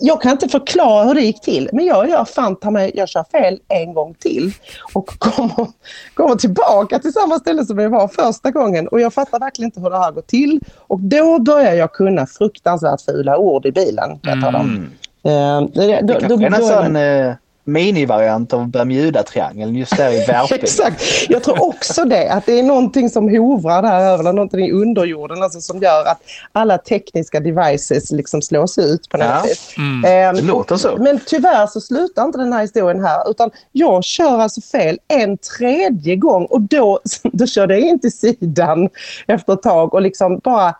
[0.00, 3.08] jag kan inte förklara hur det gick till, men jag gör fan ta mig, jag
[3.08, 4.52] kör fel en gång till
[4.92, 5.66] och kommer,
[6.14, 9.80] kommer tillbaka till samma ställe som jag var första gången och jag fattar verkligen inte
[9.80, 10.60] hur det här går till.
[10.76, 14.18] Och då börjar jag kunna fruktansvärt fula ord i bilen.
[14.22, 14.90] Jag tala om.
[15.22, 20.10] Eh, det, Det då, då, kanske är en sån eh, minivariant av Bermuda-triangeln just där
[20.12, 20.58] i Värping.
[20.62, 21.02] Exakt.
[21.28, 24.72] Jag tror också det, att det är någonting som hovrar där över, eller någonting i
[24.72, 26.20] underjorden alltså, som gör att
[26.52, 29.42] alla tekniska devices liksom slås ut på något Ja.
[29.44, 29.74] vis.
[29.78, 30.04] Mm.
[30.12, 30.96] Ehm, Det låter så.
[30.96, 35.38] Men tyvärr så slutar inte den här historien här utan jag kör alltså fel en
[35.58, 37.00] tredje gång och då,
[37.32, 38.88] då körde jag in till sidan
[39.26, 40.74] efter ett tag och liksom bara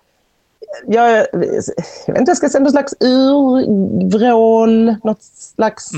[0.86, 5.90] jag, jag vet inte, jag ska säga något slags urvrål, något slags...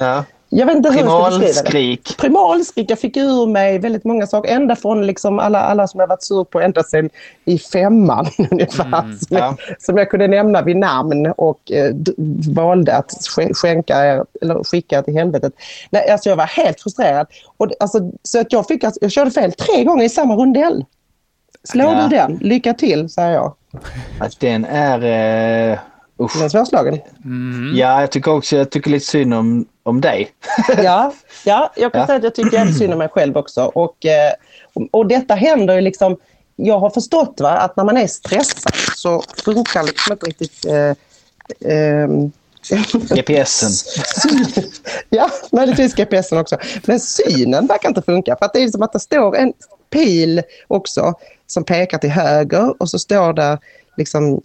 [0.00, 0.24] Ja.
[0.48, 1.64] Jag vet inte hur jag ska beskriva det.
[1.64, 2.16] Primalskrik.
[2.18, 2.90] Primalskrik.
[2.90, 4.50] Jag fick ur mig väldigt många saker.
[4.54, 7.10] Ända från liksom alla, alla som jag varit sur på ända sedan
[7.44, 9.00] i femman ungefär.
[9.26, 9.56] som, ja.
[9.68, 11.94] jag, som jag kunde nämna vid namn och eh,
[12.54, 15.52] valde att sk- skänka er, eller skicka till helvetet.
[15.90, 17.26] Nej, alltså jag var helt frustrerad.
[17.56, 20.84] Och, alltså, så att jag, fick, alltså, jag körde fel tre gånger i samma rondell.
[21.64, 22.02] Slå Ja.
[22.10, 23.54] du den, lycka till, säger jag.
[24.20, 24.98] Att den är...
[25.72, 25.78] Eh,
[26.20, 26.34] usch.
[26.34, 26.98] Den är svårslagen.
[27.74, 30.30] Ja, jag tycker också jag tycker lite synd om, om dig.
[30.82, 31.12] Ja,
[31.44, 32.06] ja, jag kan Ja.
[32.06, 33.64] säga att jag tycker synd om mig själv också.
[33.64, 34.32] Och, eh,
[34.90, 36.16] och, detta händer ju liksom...
[36.56, 40.64] Jag har förstått va, att när man är stressad så funkar liksom inte riktigt...
[40.64, 40.94] Eh,
[41.72, 42.32] ehm,
[43.14, 43.70] GPSen.
[45.08, 46.56] ja, möjligtvis GPSen också.
[46.86, 48.36] Men synen verkar inte funka.
[48.36, 49.52] För att det är som att det står en
[49.94, 51.14] pil också
[51.46, 53.58] som pekar till höger och så står där
[53.96, 54.40] liksom,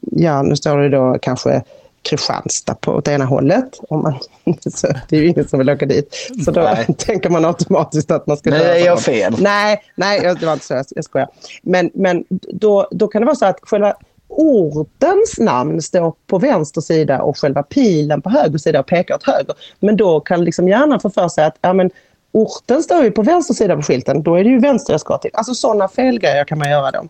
[0.00, 1.62] ja nu står det då kanske
[2.02, 3.80] Kristianstad på åt ena hållet.
[3.88, 4.14] Om man,
[4.74, 6.14] så det är ju ingen som vill åka dit.
[6.44, 6.86] Så då Nej.
[6.98, 8.54] tänker man automatiskt att man ska...
[8.54, 8.98] Är jag någon.
[8.98, 9.34] fel.
[9.38, 10.82] Nej, nej jag- det var inte så.
[10.90, 11.28] Jag skojar.
[11.62, 13.94] Men, men då, då kan det vara så att själva
[14.28, 19.26] ortens namn står på vänster sida och själva pilen på höger sida och pekar åt
[19.26, 19.54] höger.
[19.80, 21.90] Men då kan liksom hjärnan få för sig att ja, men,
[22.32, 24.22] orten står ju på vänster sida på skylten.
[24.22, 25.30] Då är det ju vänster jag ska till.
[25.34, 27.08] Alltså sådana felgrejer kan man göra då.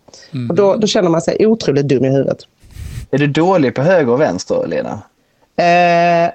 [0.49, 2.39] Och då, då känner man sig otroligt dum i huvudet.
[3.11, 5.03] Är du dålig på höger och vänster, Lena?
[5.57, 6.31] Eh, eh,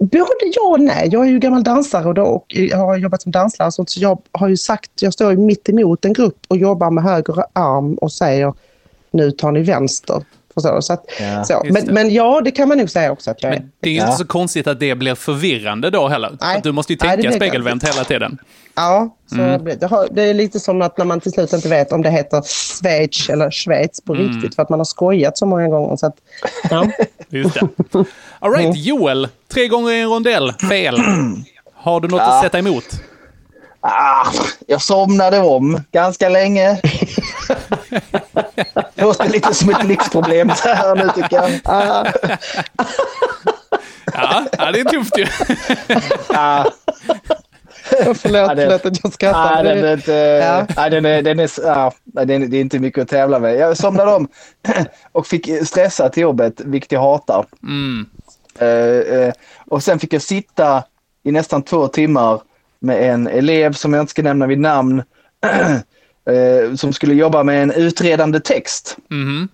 [0.00, 1.08] både ja och nej.
[1.12, 3.72] Jag är ju gammal dansare och, då, och jag har jobbat som danslärare.
[3.72, 6.90] sånt, Så jag har ju sagt, jag står ju mitt emot en grupp och jobbar
[6.90, 8.54] med höger arm och säger
[9.10, 10.22] nu tar ni vänster.
[10.56, 10.82] Förstår du?
[10.82, 11.62] Så att, Ja, så.
[11.70, 13.58] Men, men ja, det kan man nog säga också att jag är.
[13.58, 14.04] Men det är ju Ja.
[14.04, 16.36] inte så konstigt att det blir förvirrande då heller.
[16.40, 16.56] Nej.
[16.56, 18.38] Att du måste ju tänka spegelvänt hela tiden.
[18.74, 19.64] Ja, så Mm.
[19.80, 22.10] det, har- det är lite som att när man till slut inte vet om det
[22.10, 24.28] heter Schweiz eller Schweiz på Mm.
[24.28, 25.96] riktigt för att man har skojat så många gånger.
[25.96, 26.16] Så att,
[26.70, 26.86] ja.
[27.28, 27.68] Just det.
[28.38, 29.28] All right, Joel.
[29.52, 30.52] Tre gånger i en rondell.
[30.52, 30.96] Fel.
[31.74, 32.84] Har du något att sätta emot?
[33.80, 34.26] Ah,
[34.66, 36.80] jag somnade om ganska länge.
[38.94, 41.50] låter lite som ett lyxproblem så här nu tycker jag.
[41.64, 42.06] Ah,
[44.14, 45.26] Ja, ja det är tufft ju.
[46.28, 46.64] ah,
[48.14, 49.58] Förlåt, Ja, det- förlåt att jag skrattar.
[49.58, 50.66] ah, den, är inte, Ja.
[50.76, 53.38] ah, den är, den är, ah, nej, den är, det är inte mycket att tävla
[53.38, 53.56] med.
[53.56, 54.28] Jag somnade om
[55.12, 57.46] och fick stressa till jobbet, vilket jag hatar.
[57.62, 58.06] Mm.
[58.58, 59.32] Eh, eh,
[59.66, 60.82] och sen fick jag sitta
[61.24, 62.40] i nästan två timmar
[62.80, 65.02] med en elev som jag inte ska nämna vid namn.
[66.26, 68.96] Eh, som skulle jobba med en utredande text.
[69.10, 69.48] Mhm.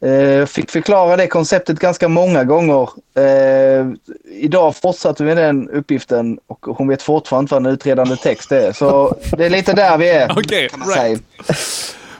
[0.00, 2.90] Eh, fick förklara det konceptet ganska många gånger.
[3.14, 3.86] Eh,
[4.24, 8.72] idag fortsatte vi med den uppgiften och hon vet fortfarande vad en utredande text är.
[8.72, 10.32] Så det är lite där vi är.
[10.38, 11.22] Okej, man right.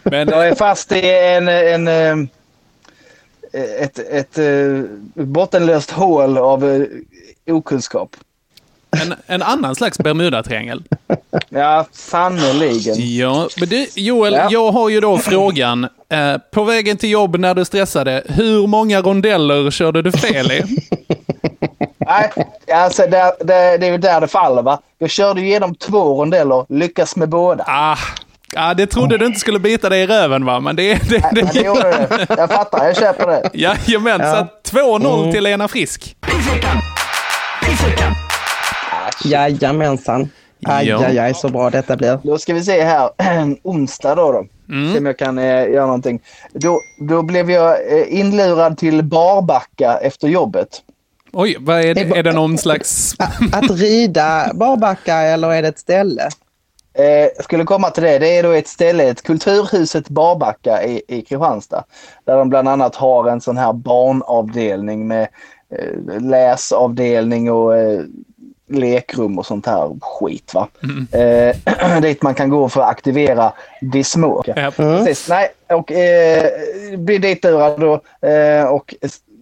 [0.02, 2.16] Men Jag är fast i en, en, eh,
[3.52, 4.82] ett, ett, eh,
[5.14, 6.86] bottenlöst hål av eh,
[7.54, 8.16] okunskap.
[9.02, 10.82] En, en annan slags Bermuda-triangel.
[11.48, 12.94] Ja, sannerligen.
[13.16, 14.48] Ja, men du, Joel, Ja.
[14.50, 15.84] jag har ju då frågan.
[16.10, 20.62] Eh, på vägen till jobb när du stressade, hur många rondeller körde du fel i?
[21.98, 22.30] Nej,
[22.74, 24.80] alltså det, det, det är ju där det faller va.
[24.98, 27.64] Jag körde igenom två rondeller, lyckas med båda.
[27.66, 27.96] Ah,
[28.56, 30.60] ah, det trodde du inte skulle bita dig i röven va?
[30.60, 30.94] Men det...
[31.08, 32.26] det, Ja, det det gjorde det.
[32.36, 33.50] Jag fattar, jag köper det.
[33.54, 36.16] Jajamän, så att 2-0 till Lena Frisk.
[39.24, 40.28] Jajamensan.
[40.66, 41.04] Aj, Ja.
[41.06, 42.18] aj, aj, så bra detta blir.
[42.22, 43.10] Då ska vi se här,
[43.62, 44.32] onsdag då.
[44.32, 44.46] då.
[44.92, 46.20] Se om jag kan eh, göra någonting.
[46.52, 50.68] Då, då blev jag eh, inlurad till Barbacka efter jobbet.
[51.32, 52.00] Oj, vad är det?
[52.00, 53.14] Är det någon slags...
[53.52, 56.28] Att rida barbacka eller är det ett ställe?
[56.98, 57.04] Eh,
[57.36, 58.18] jag skulle komma till det.
[58.18, 61.84] Det är då ett ställe, ett kulturhuset Barbacka i, i Kristianstad.
[62.24, 65.28] Där de bland annat har en sån här barnavdelning med
[65.78, 68.00] eh, läsavdelning och eh,
[68.68, 70.54] lekrum och sånt här skit.
[70.54, 70.68] Va?
[71.18, 74.44] Eh, dit man kan gå för att aktivera de små.
[74.46, 74.70] Ja.
[74.76, 76.50] Precis, nej, och eh,
[76.98, 78.00] blev ditlurad då.
[78.28, 78.94] Eh, och,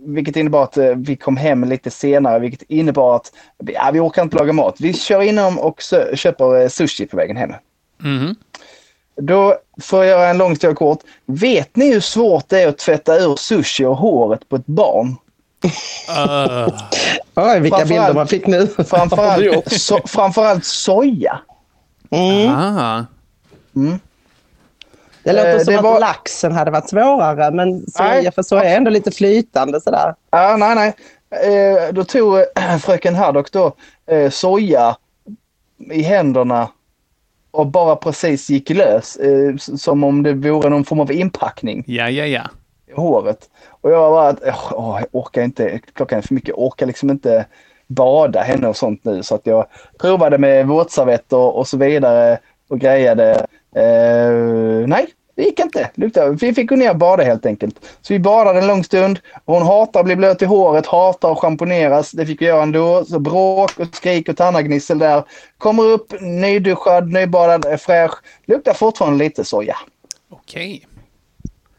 [0.07, 4.23] vilket innebar att eh, vi kom hem lite senare, vilket innebar att ja, vi orkar
[4.23, 4.81] inte laga mat.
[4.81, 7.53] Vi kör inom och sö- köper eh, sushi på vägen hem.
[8.03, 8.35] Mhm.
[9.21, 11.01] Då får jag göra en lång historia kort.
[11.27, 15.17] Vet ni hur svårt det är att tvätta ur sushi och håret på ett barn?
[15.67, 16.69] Uh,
[17.35, 18.67] Oj, vilka bilder man fick nu.
[18.67, 21.39] Framförallt, so, framförallt soja.
[22.51, 23.05] ah.
[25.23, 28.33] Det låter Eh, som det att var- laxen hade varit svårare, men soja, Nej.
[28.33, 30.15] för soja är ändå lite flytande sådär.
[30.31, 30.95] Ja, nej, nej.
[31.31, 33.73] Eh, då tog eh, fröken Haddock då
[34.11, 34.97] eh, soja
[35.91, 36.69] i händerna
[37.51, 39.17] och bara precis gick lös.
[39.17, 42.43] Eh, som om det vore någon form av inpackning Ja, ja, ja
[42.87, 43.51] i håret.
[43.68, 46.87] Och jag var bara att, åh, jag orkar inte, klockan är för mycket, jag orkar
[46.87, 47.46] liksom inte
[47.87, 49.22] bada henne och sånt nu.
[49.22, 49.66] Så att jag
[49.99, 53.46] provade med våtservetter och så vidare och grejade.
[53.77, 55.90] Eh, nej, det gick inte.
[56.40, 57.77] Vi fick gå ner och bada helt enkelt.
[58.01, 59.18] Så vi badade en lång stund.
[59.44, 62.11] Hon hatar att bli blöt i håret, hatar att schamponeras.
[62.11, 63.05] Det fick vi göra ändå.
[63.05, 65.25] Så bråk och skrik och tannagnissel där.
[65.59, 68.14] Kommer upp nyduschad, nybadad, fräsch.
[68.46, 69.77] Luktar fortfarande lite soja.
[70.31, 70.87] Okej.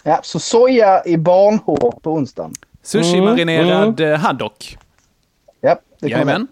[0.08, 2.54] Ja, så soja i barnhår på onsdagen.
[2.84, 4.20] Sushi-marinerad mm.
[4.20, 4.78] haddock.
[5.62, 6.10] Ja, det kommer.
[6.10, 6.48] Jajamän.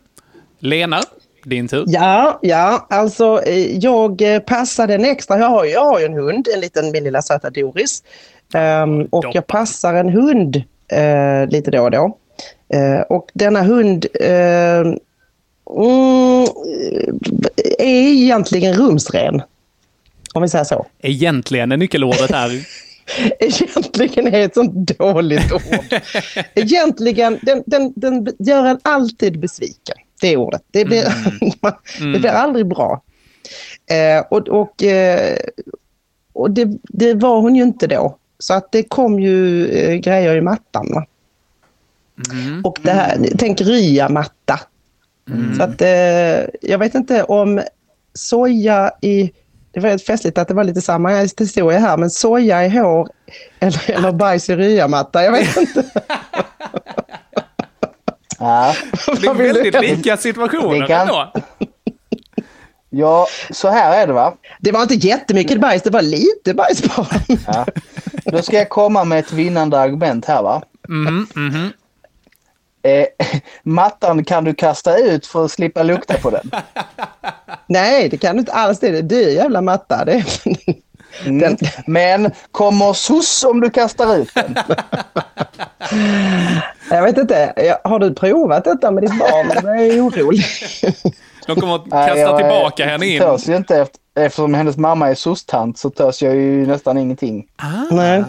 [0.60, 1.02] Lena,
[1.44, 1.84] din tur.
[1.88, 5.40] Ja, ja, alltså eh, jag eh, passade en extra.
[5.40, 8.04] Jag har, jag har ju en hund, en liten, min lilla söta Doris.
[8.54, 12.18] Ehm, och jag passar en hund eh, lite då och då.
[12.74, 14.98] Eh, och denna hund eh, mm,
[17.80, 19.42] är egentligen rumsren.
[20.34, 20.86] Om vi säger så.
[21.00, 22.66] Egentligen är nyckelordet här.
[23.40, 26.02] Egentligen är ett sånt dåligt ord.
[26.54, 29.96] Egentligen, den, den, den gör en alltid besviken.
[30.22, 30.62] Det ordet.
[30.72, 31.04] Det blir,
[32.14, 33.02] det blir aldrig bra.
[33.92, 35.38] Eh, och och, eh,
[36.34, 38.18] och det, det var hon ju inte då.
[38.40, 40.88] Så att det kom ju eh, grejer i mattan.
[40.94, 41.06] Va?
[42.64, 44.60] Och det här, tänk ryamatta.
[45.58, 47.62] Så att eh, jag vet inte om
[48.14, 49.32] soja i
[49.76, 51.10] det var festligt att det var lite samma
[51.40, 53.10] historia här, men soja i hår
[53.60, 55.84] eller, eller bajs i ryamatta, jag vet inte.
[58.40, 58.76] Ja.
[59.22, 61.32] Det är väldigt lika situationer kan- ändå.
[62.90, 64.34] ja, så här är det va.
[64.60, 67.08] Det var inte jättemycket bajs, det var lite bajs bara.
[67.48, 67.66] Ja.
[68.26, 70.62] Då ska jag komma med ett vinnande argument här va.
[70.88, 71.70] Mhm, mhm.
[72.86, 73.06] Eh,
[73.64, 76.52] mattan kan du kasta ut för att slippa lukta på den.
[77.68, 78.80] Nej, det kan du inte alls.
[78.80, 80.06] Det är det är jävla matta.
[80.06, 80.26] Det är,
[81.26, 81.40] Mm.
[81.40, 84.56] den, Men kommer sus om du kastar ut den?
[86.90, 89.52] jag vet inte, Jag- har du provat detta med ditt barn?
[89.64, 90.46] Jag är orolig.
[91.48, 93.22] De kommer att kasta jag, tillbaka henne in.
[93.22, 97.46] Törs ju inte efter, eftersom hennes mamma är soc-tant så törs jag ju nästan ingenting.
[97.92, 98.24] Nej.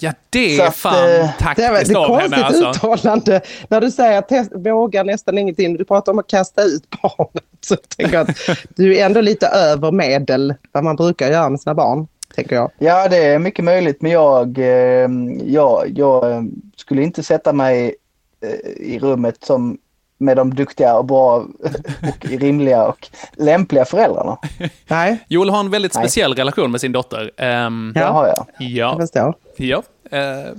[0.00, 2.70] Ja, det är att, fan eh, Det är väl taktiskt ett av konstigt henne alltså.
[2.70, 3.40] uttalande.
[3.68, 5.76] När du säger att test, vågar nästan ingenting.
[5.76, 7.44] Du pratar om att kasta ut barnet.
[7.60, 8.28] Så jag tänker att
[8.76, 12.06] du är ändå lite över medel vad man brukar göra med sina barn.
[12.34, 12.70] Tänker jag.
[12.78, 15.08] Ja, det är mycket möjligt, men jag, eh,
[15.44, 17.94] jag, jag skulle inte sätta mig
[18.42, 19.78] eh, i rummet som
[20.18, 21.46] med de duktiga och bra och
[22.20, 24.38] rimliga och lämpliga föräldrarna.
[24.88, 26.04] Nej, Joel har en väldigt Nej.
[26.04, 27.30] speciell relation med sin dotter.
[27.36, 28.46] Ehm, Det har jag.
[28.58, 29.34] jag ja, förstår.
[29.56, 29.82] ja.
[30.10, 30.18] Eh,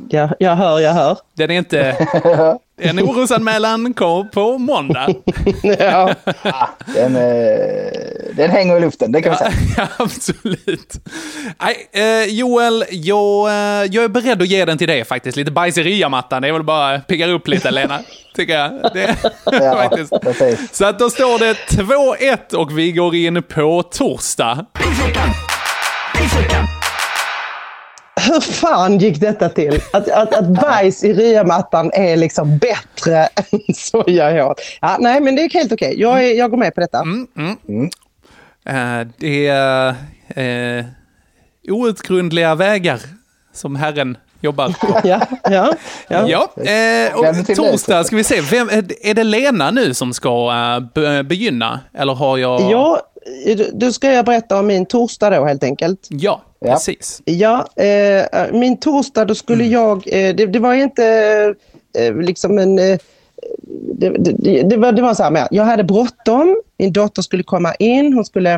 [0.10, 1.18] Jag, jag hör, jag hör.
[1.34, 2.08] den är inte...
[2.82, 5.08] En orosanmälan kom på måndag.
[5.80, 6.14] Ja.
[6.96, 7.22] Den, eh,
[8.36, 9.52] den hänger i luften, det kan vi säga.
[9.78, 10.94] Ja, absolut.
[11.62, 15.38] Nej, eh, Joel, jag, eh, jag är beredd att ge den till dig faktiskt.
[15.38, 18.00] Lite bajs i ryamattan, det är väl bara piggar upp lite Lena.
[18.36, 18.72] Tycker jag.
[18.94, 19.16] Det,
[19.46, 20.14] Ja, faktiskt.
[20.22, 20.76] precis.
[20.76, 24.66] Så att då står det 2-1 och vi går in på torsdag.
[24.74, 25.30] Pissveckan!
[26.18, 26.79] Pissveckan!
[28.20, 29.80] Hur fan gick detta till?
[29.94, 34.56] Att, att, att bajs i ryamattan är liksom bättre än sojahål.
[34.82, 35.96] Ja, nej, men det är helt okej.
[36.02, 37.04] Jag, är- jag går med på detta.
[38.70, 39.96] Eh, det är
[40.28, 40.86] eh,
[41.70, 43.00] outgrundliga vägar
[43.54, 45.00] som Herren jobbar på.
[45.08, 45.74] Ja, ja,
[46.08, 46.28] ja.
[46.28, 48.42] Ja, eh, och torsdag ska vi se.
[48.42, 50.52] Vem, är- det Lena nu som ska
[50.96, 51.80] be- begynna?
[51.94, 52.62] Eller har jag...
[52.62, 53.02] Ja,
[53.74, 56.08] då ska jag berätta om min torsdag då helt enkelt.
[56.10, 57.22] Ja, precis.
[57.26, 61.06] Ja, eh, min torsdag då skulle jag, eh, det, det var inte
[61.98, 62.80] eh, liksom en...
[62.80, 62.98] Eh,
[63.94, 67.44] det, det, det, var, det var så här med, jag hade bråttom, min dotter skulle
[67.44, 68.54] komma in, hon skulle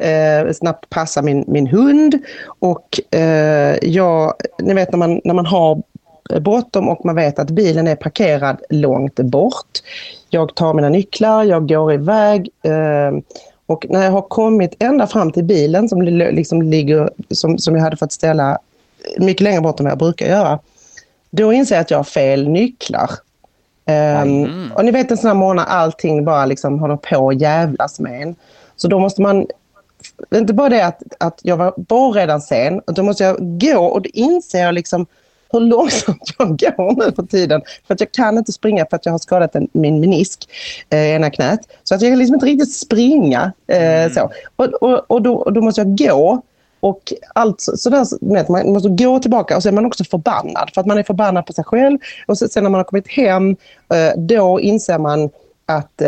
[0.00, 2.18] eh, snabbt passa min, min hund
[2.58, 5.82] och eh, jag, ni vet när man, när man har
[6.40, 9.82] bråttom och man vet att bilen är parkerad långt bort.
[10.30, 13.18] Jag tar mina nycklar, jag går iväg eh,
[13.66, 17.76] och när jag har kommit ända fram till bilen som li- liksom ligger, som, som
[17.76, 18.58] jag hade fått ställa
[19.18, 20.58] mycket längre bort än vad jag brukar göra,
[21.30, 23.10] då inser jag att jag har fel nycklar.
[23.86, 27.40] Ehm, och ni vet en sån här morgon när allting bara liksom håller på att
[27.40, 28.36] jävlas med en.
[28.76, 29.46] Så då måste man,
[30.34, 33.84] inte bara det att, att jag var, var redan sen, och då måste jag gå
[33.84, 35.06] och då inser jag liksom
[35.58, 36.22] hur långsamt
[36.62, 37.62] jag går nu för tiden.
[37.86, 40.48] För att jag kan inte springa för att jag har skadat en, min menisk
[40.90, 41.60] eh, ena knät.
[41.84, 43.52] Så att jag kan liksom inte riktigt springa.
[43.66, 44.30] Eh, så.
[44.56, 46.42] Och, och, och, då, och då måste jag gå.
[46.80, 48.18] Och allt så- sådär, så-
[48.52, 50.70] man måste gå tillbaka och så är man också förbannad.
[50.74, 51.98] För att man är förbannad på sig själv.
[52.26, 53.50] Och så, sen när man har kommit hem,
[53.94, 55.30] eh, då inser man
[55.66, 56.02] att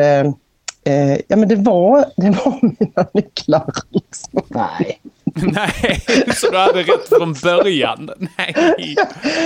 [0.87, 3.72] eh, ja, men det, var, det var mina nycklar.
[3.90, 4.42] Liksom.
[4.49, 5.01] Nej.
[5.53, 6.01] Nej,
[6.35, 8.11] så du hade rätt från början.
[8.38, 8.55] Nej.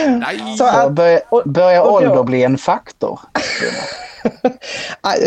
[0.09, 0.57] Nej.
[0.59, 3.20] Så att, börjar, då- ålder bli en faktor?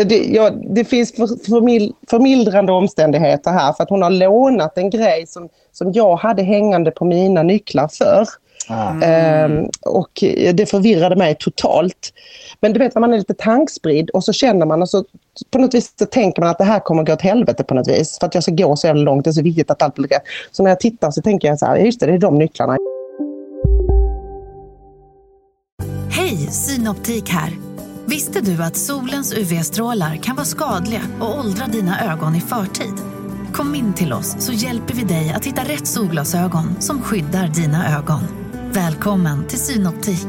[0.06, 4.89] Det, ja, det finns för, förmil, förmildrande omständigheter här för att hon har lånat en
[4.89, 8.28] grej som, som jag hade hängande på mina nycklar för.
[8.69, 10.23] Ehm, och
[10.54, 12.13] det förvirrade mig totalt.
[12.60, 15.04] Men du vet när man är lite tankspridd och så känner man och så
[15.52, 17.88] på något vis så tänker man att det här kommer gå åt helvete på något
[17.88, 18.19] vis.
[18.19, 20.08] För att jag ska gå så jävla långt, det är så viktigt att allt blir
[20.08, 20.23] rätt.
[20.52, 22.78] Så när jag tittar så tänker jag så här, just det, det är de nycklarna.
[26.10, 27.52] Hej, Synoptik här.
[28.06, 32.93] Visste du att solens UV-strålar kan vara skadliga och åldra dina ögon i förtid?
[33.54, 37.97] Kom in till oss så hjälper vi dig att hitta rätt solglasögon som skyddar dina
[37.97, 38.42] ögon.
[38.73, 40.27] Välkommen till Synoptik.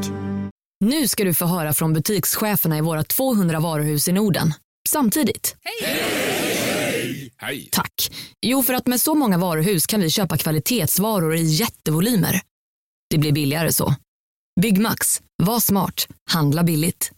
[0.79, 4.53] Nu ska du få höra från butikscheferna i våra 200 varuhus i Norden.
[4.89, 5.55] Samtidigt.
[7.37, 7.69] Hej!
[7.71, 8.11] Tack.
[8.41, 12.41] Jo, för att med så många varuhus kan vi köpa kvalitetsvaror i jättevolymer.
[13.09, 13.95] Det blir billigare så.
[14.61, 15.21] Byggmax.
[15.43, 16.07] Var smart.
[16.29, 17.11] Handla billigt.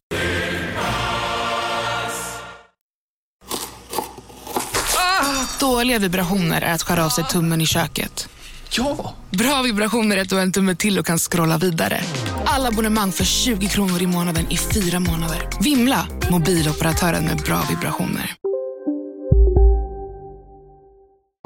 [5.59, 8.29] Dåliga vibrationer är att skära av sig tummen i köket.
[8.71, 9.13] Ja!
[9.31, 11.97] Bra vibrationer är att du har en tumme till och kan scrolla vidare.
[12.45, 15.49] Alla abonnemang för 20 kronor i månaden i fyra månader.
[15.63, 16.07] Vimla!
[16.31, 18.35] Mobiloperatören med bra vibrationer.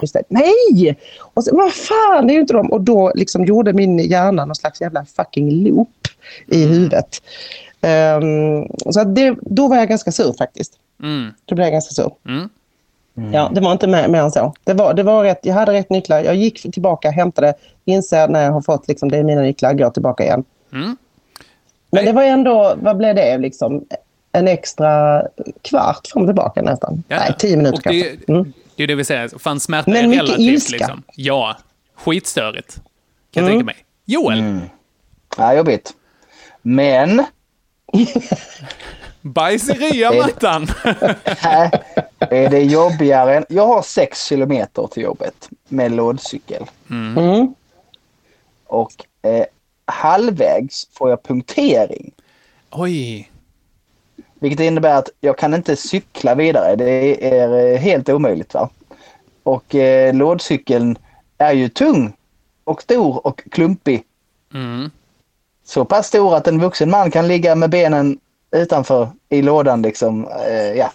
[0.01, 0.23] Just det.
[0.27, 0.97] Nej!
[1.19, 2.71] Och så, vad fan, det är ju inte de.
[2.71, 6.07] Och då liksom gjorde min hjärna någon slags jävla fucking loop
[6.47, 7.21] i huvudet.
[7.81, 10.73] Ehm, så att det, då var jag ganska sur faktiskt.
[11.03, 11.29] Mm.
[11.45, 12.11] Då blev jag ganska sur.
[12.27, 12.49] Mm.
[13.33, 14.53] Ja, det var inte mer, mer än så.
[14.63, 16.19] Det var, det var rätt, jag hade rätt nycklar.
[16.23, 17.53] Jag gick tillbaka, hämtade,
[17.85, 20.43] inser när jag har fått liksom, det är mina nycklar, går tillbaka igen.
[20.73, 20.97] Mm.
[21.91, 23.85] Men det var ändå, vad blev det liksom?
[24.31, 25.21] En extra
[25.61, 27.03] kvart fram och tillbaka nästan.
[27.07, 27.17] Ja.
[27.17, 28.15] Nej, tio minuter Och kanske.
[28.25, 28.53] det, Mm.
[28.75, 30.77] det är det vi säger, fan smärta Men är mycket relativt ilska.
[30.77, 31.03] liksom.
[31.15, 31.57] Ja,
[31.95, 32.75] skitstörigt.
[33.31, 33.51] Kan jag Mm.
[33.53, 33.75] tänka mig.
[34.05, 34.59] Joel,
[35.37, 35.93] Ja, jobbigt.
[36.61, 37.23] Men
[39.21, 40.67] Bajs i rya, Mattan.
[41.25, 41.83] Här
[42.19, 43.37] är det jobbigare.
[43.37, 46.63] än- Jag har sex kilometer till jobbet med lådcykel.
[46.89, 47.53] Mm.
[48.67, 48.91] Och
[49.21, 49.45] eh,
[49.85, 52.11] halvvägs får jag punktering.
[52.71, 53.31] Oj.
[54.39, 56.75] Vilket innebär att jag kan inte cykla vidare.
[56.75, 58.53] Det är eh, helt omöjligt.
[58.53, 58.69] Va?
[59.43, 60.97] Och eh, lådcykeln
[61.37, 62.13] är ju tung
[62.63, 64.03] och stor och klumpig.
[64.53, 64.89] Mm.
[65.65, 68.19] Så pass stor att en vuxen man kan ligga med benen
[68.55, 70.27] utanför i lådan liksom.
[70.47, 70.91] Eh, ja.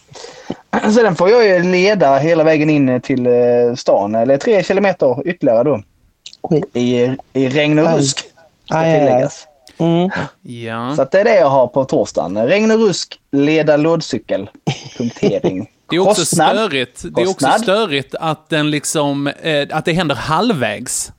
[0.95, 4.15] Så den får jag ju leda hela vägen in till eh, stan.
[4.15, 5.83] Eller tre kilometer ytterligare då.
[6.75, 8.19] I, i regn och rusk.
[8.19, 9.07] Ska Aj, aj, aj.
[9.07, 9.47] tilläggas.
[9.79, 10.11] Mm.
[10.43, 10.93] Ja.
[10.97, 12.47] Så att det är det jag har på torsdagen.
[12.47, 14.51] Regn och rusk, leda lådcykel,
[14.99, 15.71] punktering.
[15.91, 16.51] Det är också Kostnad.
[16.57, 17.03] störigt.
[17.17, 21.13] Det är också störigt att den liksom, eh, att det händer halvvägs.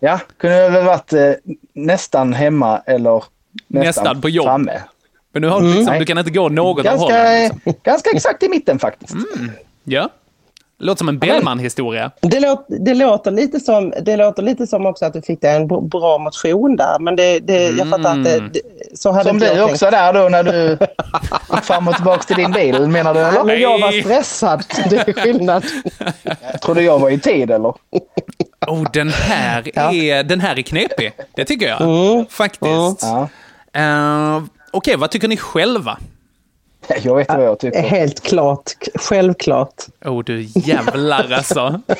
[0.00, 1.30] Ja, kunde väl varit eh,
[1.72, 3.22] nästan hemma eller
[3.66, 4.44] nästan, Nästan på jobb.
[4.46, 4.80] framme.
[5.40, 5.98] Men nu har du liksom, Nej.
[5.98, 7.42] du kan inte gå något av Ganska, hållen.
[7.42, 7.74] Liksom.
[7.82, 9.14] ganska exakt i mitten faktiskt.
[9.84, 10.08] Ja.
[10.80, 12.10] Låter som en Bellman-historia.
[12.20, 15.66] Det, låter, det, låter lite som, det låter lite som också att du fick en
[15.68, 16.98] bra motion där.
[17.00, 18.60] Men det, det, jag fattar att det, det,
[18.94, 20.78] så hade Som du också där då när du
[21.54, 23.34] gick fram och tillbaka till din bil menar du tänkt.
[23.34, 23.44] eller?
[23.44, 24.64] Men jag var stressad.
[24.90, 25.64] Det är skillnad.
[26.52, 27.74] Jag trodde jag var i tid eller?
[28.66, 31.12] Oh, den här, är, den här är knepig.
[31.34, 32.30] Det tycker jag.
[32.30, 33.02] Faktiskt.
[33.02, 33.28] Ja.
[33.72, 35.98] Eh, Okej, vad tycker ni själva?
[37.02, 37.82] Jag vet vad jag tycker.
[37.82, 38.62] Helt klart.
[38.94, 39.74] Självklart.
[40.04, 41.80] Oh, du jävlar alltså.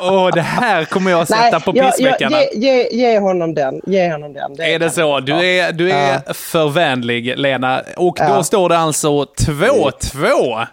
[0.00, 2.32] Åh, oh, det här kommer jag sätta på jag- jag- pissveckan.
[2.32, 3.80] ge, ge, ge honom den.
[3.86, 4.54] Ge honom den.
[4.56, 5.20] Det Är det så?
[5.20, 7.82] Du är, du är för vänlig, Lena.
[7.96, 8.42] Och då Ja.
[8.44, 10.66] står det alltså 2-2.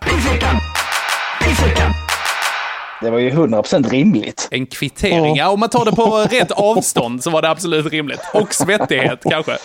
[3.02, 4.48] Det var ju 100% rimligt.
[4.52, 5.36] En kvittering.
[5.36, 8.20] Ja, om man tar det på rätt avstånd så var det absolut rimligt.
[8.34, 9.58] Och svettighet kanske.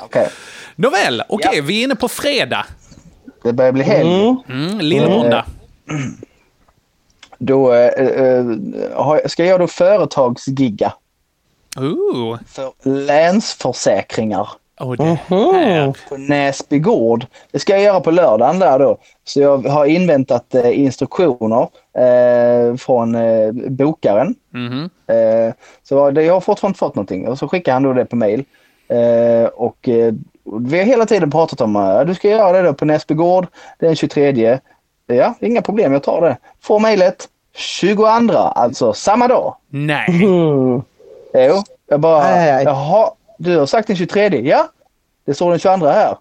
[0.00, 0.28] Okej.
[0.76, 2.66] Nåväl, okej, vi är inne på fredag.
[3.44, 4.36] Det börjar bli helg.
[4.48, 5.44] Mm, Lillmåndag.
[7.38, 8.44] Då eh, eh,
[8.94, 10.92] har- ska jag då företagsgigga
[11.76, 12.38] Ooh.
[12.48, 14.48] för länsförsäkringar.
[14.80, 15.96] Oh, det här.
[16.08, 17.26] på Näsby gård.
[17.50, 18.98] Det ska jag göra på lördagen där då.
[19.24, 21.68] Så jag har inväntat eh, instruktioner
[21.98, 24.34] eh, från eh, bokaren.
[24.50, 24.90] Mhm.
[25.06, 28.04] Eh, så det, jag har fortfarande inte fått någonting och så skickar han då det
[28.04, 28.44] på mail.
[28.88, 30.14] Eh, och eh,
[30.60, 33.46] vi har hela tiden pratat om att du ska göra det då på Näsby gård
[33.78, 34.58] den 23.
[35.06, 36.36] Ja, inga problem, jag tar det.
[36.60, 39.54] Får mejlet 22, alltså samma dag.
[39.68, 40.06] Nej.
[40.08, 40.82] Mm.
[41.34, 44.40] Jo, jag bara, jaha, du har sagt den 23.
[44.40, 44.68] Ja,
[45.24, 46.18] det står den 22 här.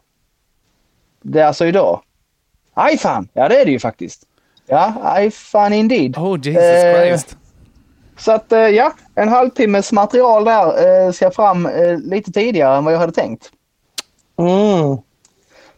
[1.22, 2.02] Det är alltså idag.
[2.74, 4.24] Aj fan, ja det är det ju faktiskt.
[4.66, 6.18] Ja, aj fan indeed.
[6.18, 7.38] Oh, Jesus Eh, Christ.
[8.18, 12.86] Så att eh, ja, en halvtimmes material där eh, ska fram eh, lite tidigare än
[12.86, 13.52] vad jag hade tänkt.
[14.38, 14.98] Mm.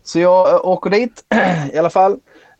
[0.03, 1.23] Så jag eh, åker dit
[1.73, 2.11] i alla fall.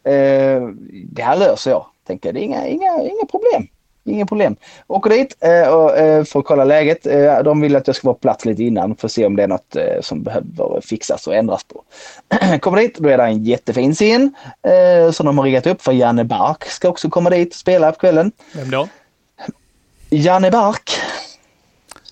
[0.03, 0.61] Eh,
[1.05, 2.35] det här löser jag, tänker jag.
[2.35, 3.67] Det är inga, inga, inga problem.
[4.09, 4.55] Inga problem.
[4.87, 7.05] Åker dit eh, och, eh, för att kolla läget.
[7.05, 9.35] Eh, de vill att jag ska vara på plats lite innan för att se om
[9.35, 11.83] det är något eh, som behöver fixas och ändras på.
[12.59, 15.91] kommer dit, då är det en jättefin scen eh, som de har riggat upp för
[15.91, 18.31] Janne Bark ska också komma dit och spela på kvällen.
[18.53, 18.87] Vem då?
[20.09, 20.91] Janne Bark.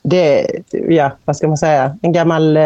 [0.03, 1.97] Det, ja, vad ska man säga?
[2.01, 2.57] En gammal...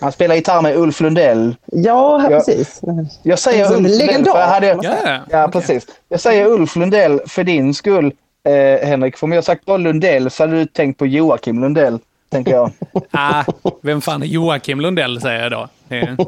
[0.00, 1.56] Han spelar gitarr med Ulf Lundell.
[1.66, 2.80] ja, precis.
[3.22, 4.74] Jag säger En Ulf Lundell för jag hade...
[4.74, 5.86] man Ja, Ja, precis.
[6.08, 8.12] Jag säger Ulf Lundell för din skull,
[8.48, 9.16] eh, Henrik.
[9.16, 11.98] För om jag sagt bara Lundell så hade du tänkt på Joakim Lundell,
[12.30, 12.70] tänker jag.
[13.10, 13.44] Ah,
[13.82, 15.68] vem fan är Joakim Lundell, säger jag då.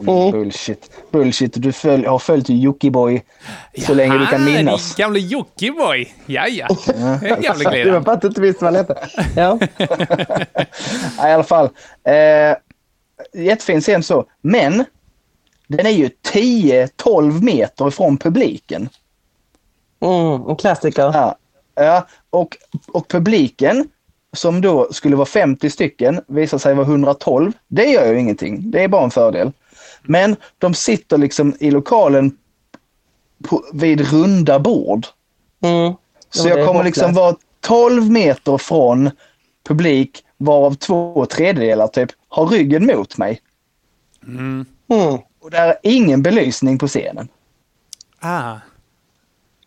[0.33, 0.91] Bullshit.
[1.11, 1.53] Bullshit.
[1.63, 3.23] Du följ, har följt Jockiboi
[3.87, 4.95] så länge du kan minnas.
[4.95, 6.09] din gamle Jockiboi.
[6.27, 6.67] Ja, ja.
[6.87, 6.93] Det
[7.31, 8.05] är gamle Det var glidan.
[8.05, 9.09] för att du inte visste vad han hette.
[9.37, 9.59] Ja.
[11.19, 11.65] Ja, I alla fall.
[12.05, 12.57] Eh,
[13.33, 14.25] jättefin scen så.
[14.41, 14.85] Men
[15.67, 18.89] den är ju 10-12 meter ifrån publiken.
[20.01, 21.03] Mm, en klassiker.
[21.03, 21.37] Ja,
[21.75, 22.57] ja och,
[22.93, 23.89] och publiken
[24.33, 27.53] som då skulle vara 50 stycken visar sig vara 112.
[27.69, 28.71] Det gör ju ingenting.
[28.71, 29.53] Det är bara en fördel.
[30.03, 32.37] Men de sitter liksom i lokalen
[33.49, 35.07] på, vid runda bord.
[35.61, 35.93] Mm.
[36.31, 39.11] Så jag kommer liksom vara 12 meter från
[39.69, 43.41] publik varav två tredjedelar typ har ryggen mot mig.
[44.27, 44.67] Mm.
[45.41, 47.29] Och där är ingen belysning på scenen.
[48.21, 48.57] Ah.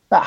[0.09, 0.23] Ja.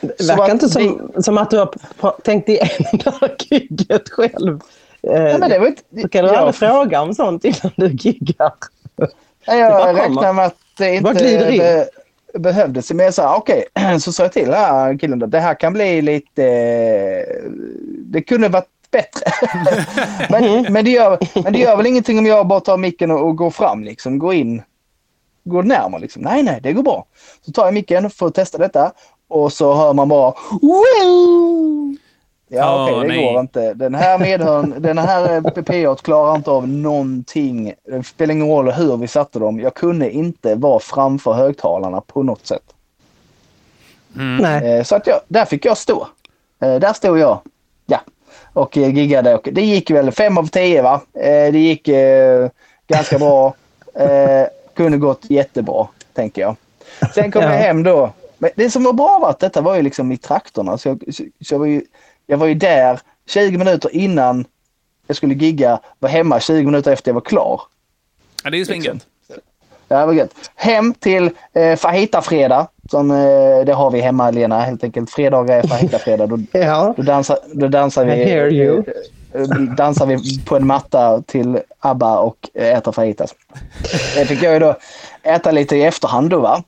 [0.00, 4.60] Det verkar att inte som, som att du har tänkt igenom gigget själv.
[5.00, 7.88] Ja, men det var inte, så kan du jag, aldrig fråga om sånt innan du
[7.88, 8.52] giggar.
[9.46, 11.14] Nej, jag räknar med att det inte
[11.58, 11.88] be,
[12.38, 12.92] behövdes.
[12.92, 13.64] Men jag sa okej,
[14.00, 16.42] så sa jag till här killen att det här kan bli lite...
[17.86, 19.24] Det kunde varit bättre.
[20.30, 23.26] men, men, det gör, men det gör väl ingenting om jag bara tar micken och,
[23.26, 24.62] och går fram liksom, går in,
[25.44, 26.22] går närmare liksom.
[26.22, 27.06] Nej, nej, det går bra.
[27.46, 28.92] Så tar jag micken för att testa detta
[29.28, 31.96] och så hör man bara Woo!
[32.50, 33.32] Ja, Åh, okej, det nej.
[33.32, 33.74] går inte.
[33.74, 37.72] Den här medhörn, den här PPA klarar inte av någonting.
[37.84, 39.60] Det spelar ingen roll hur vi satte dem.
[39.60, 42.62] Jag kunde inte vara framför högtalarna på något sätt.
[44.40, 44.78] Nej.
[44.78, 46.08] Eh, Så att jag, där fick jag stå.
[46.62, 47.38] Eh, Där stod jag.
[48.52, 49.34] Och giggade.
[49.34, 51.00] Och det gick väl fem av tio va.
[51.14, 52.48] Eh, Det gick eh,
[52.88, 53.54] ganska bra.
[53.94, 56.56] Eh, Kunde gått jättebra, tänker jag.
[57.14, 57.52] Sen kom Ja.
[57.52, 58.12] jag hem då.
[58.38, 60.78] Men det som var bra var att detta var ju liksom i traktorn.
[60.78, 61.82] Så jag, så, så jag, var ju,
[62.26, 64.44] jag var ju där 20 minuter innan
[65.06, 65.80] jag skulle gigga.
[65.98, 67.60] Var hemma 20 minuter efter jag var klar.
[68.44, 68.86] Ja, det är ju svingött.
[68.86, 69.17] Ja,
[69.88, 70.30] det var gött.
[70.54, 72.66] Hem till eh, fajita-fredag.
[72.90, 75.10] Som, eh, det har vi hemma Lena helt enkelt.
[75.10, 76.26] Fredagar är fajita-fredag.
[76.26, 76.94] Då, Ja.
[76.96, 78.12] då, dansar, då dansar vi.
[78.12, 78.82] I hear you.
[79.34, 79.42] eh,
[79.76, 83.34] dansar vi på en matta till ABBA och äter fajitas.
[84.14, 84.76] Det fick jag ju då
[85.22, 86.62] äta lite i efterhand då va.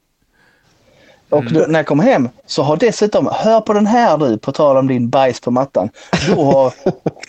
[1.31, 4.53] Och då, när jag kom hem så har dessutom, hör på den här du, på
[4.53, 5.91] tal om din bajs på mattan.
[6.29, 6.73] Då har,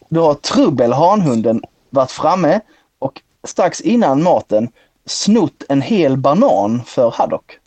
[0.10, 2.60] då har Trubbel, hanhunden, varit framme
[3.00, 4.70] och strax innan maten
[5.06, 7.58] snott en hel banan för Haddock.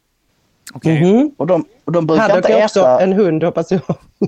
[0.74, 1.32] Okej.
[1.36, 3.00] Och de, och de brukar Haddock inte är också äta...
[3.00, 3.80] en hund hoppas jag.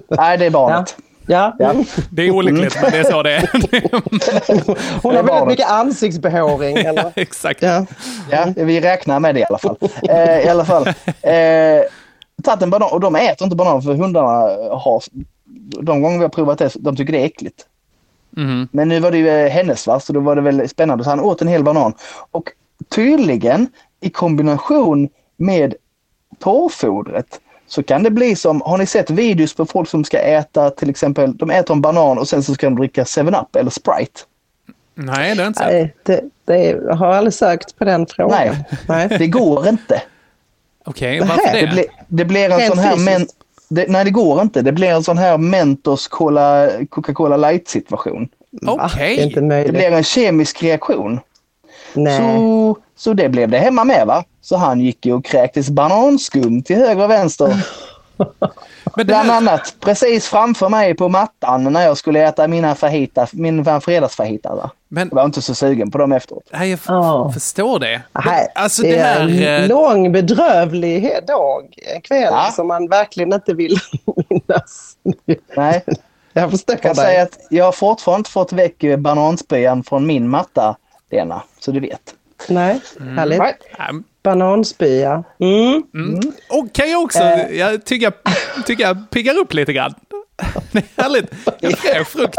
[0.09, 0.97] Nej, det är barnet.
[1.27, 1.57] Ja.
[1.59, 1.75] Ja.
[2.11, 3.41] Det är olyckligt, men det är så det är.
[5.03, 5.49] Hon har väldigt barnet.
[5.49, 6.77] mycket ansiktsbehåring.
[6.77, 7.13] Eller?
[7.15, 7.63] Exakt.
[7.63, 7.87] Ja.
[8.31, 9.77] Ja, vi räknar med det i alla fall.
[10.09, 10.87] Eh, I alla fall.
[11.23, 11.83] Eh,
[12.45, 14.29] tagit en banan och de äter inte banan för hundarna
[14.77, 15.03] har...
[15.83, 17.67] De gånger vi har provat det, de tycker det är äckligt.
[18.31, 18.69] Mhm.
[18.73, 21.05] Men nu var det ju eh, hennes va, så då var det väl spännande.
[21.05, 21.95] Så han åt en hel banan.
[22.31, 22.53] Och
[22.89, 23.68] tydligen
[24.01, 25.74] i kombination med
[26.39, 30.70] torrfodret så kan det bli som, har ni sett videos på folk som ska äta
[30.70, 34.20] till exempel, de äter en banan och sen så ska de dricka 7-Up eller Sprite.
[34.95, 35.64] Nej, det är inte så.
[35.66, 38.31] Nej, det, det jag har aldrig sökt på den frågan.
[38.39, 39.09] Nej, Nej.
[39.18, 40.03] det går inte.
[40.85, 41.66] Okej, varför Det, det?
[41.66, 42.97] blir, det blir en Rent sån här...
[42.97, 43.27] Men,
[43.68, 44.62] det, nej, det går inte.
[44.62, 48.29] Det blir en sån här Mentos Cola, Coca-Cola Light situation.
[48.51, 48.91] Va?
[48.97, 49.33] Det är inte Okej.
[49.35, 49.72] Det möjligt.
[49.72, 51.20] blir en kemisk reaktion.
[51.97, 52.17] Nej.
[52.19, 54.25] Så, så det blev det hemma med va?
[54.41, 57.57] Så han gick ju och kräktes bananskum till höger och vänster.
[58.19, 58.27] Men
[58.97, 63.27] det Bland här, annat precis framför mig på mattan när jag skulle äta mina fajita,
[63.33, 64.55] min fredagsfajita.
[64.55, 64.71] Va?
[64.89, 66.43] men, Jag var inte så sugen på dem efteråt.
[66.53, 67.31] nej, jag Ja.
[67.35, 68.03] förstår det.
[68.27, 69.21] Nej, alltså det det är här...
[69.59, 72.51] en eh, lång bedrövlig dag, en kväll Ja.
[72.57, 73.77] som man verkligen inte vill
[74.31, 74.93] minnas.
[75.57, 75.85] Nej,
[76.33, 77.05] Jag förstår jag kan dig.
[77.05, 80.77] säga att jag har fortfarande inte fått väck bananspyan från min matta,
[81.11, 81.43] Lena.
[81.61, 82.15] Så du vet.
[82.49, 82.81] Nej,
[83.17, 83.39] härligt.
[83.39, 83.55] Nej.
[83.79, 83.85] ja,
[84.23, 85.25] Bananspya.
[85.41, 85.83] Mm.
[85.95, 86.21] Mm.
[86.51, 88.13] Och kan jag också, jag tycker,
[88.67, 89.95] tycker jag piggar upp lite grann.
[90.73, 91.33] Det är härligt.
[91.61, 92.39] Jag fräsch frukt.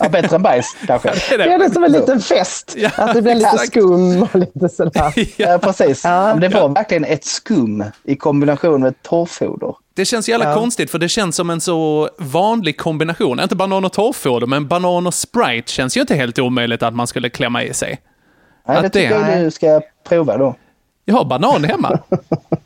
[0.00, 1.08] Ja, bättre än bajs kanske.
[1.08, 1.64] Det är Det är det.
[1.68, 2.74] det som en liten fest.
[2.76, 3.66] Ja, att det blir lite exakt.
[3.72, 5.12] skum och lite sådär.
[5.36, 6.04] Ja, precis.
[6.04, 6.34] Ja.
[6.40, 9.74] Det var verkligen ett skum i kombination med torrfoder.
[10.00, 10.54] Det känns jävla Ja.
[10.54, 13.40] konstigt för det känns som en så vanlig kombination.
[13.40, 17.06] Inte banan och torrfoder, men banan och Sprite känns ju inte helt omöjligt att man
[17.06, 17.98] skulle klämma i sig.
[18.68, 20.54] Nej, Att det tycker det- jag du ska prova då.
[21.04, 21.98] Jag har banan hemma.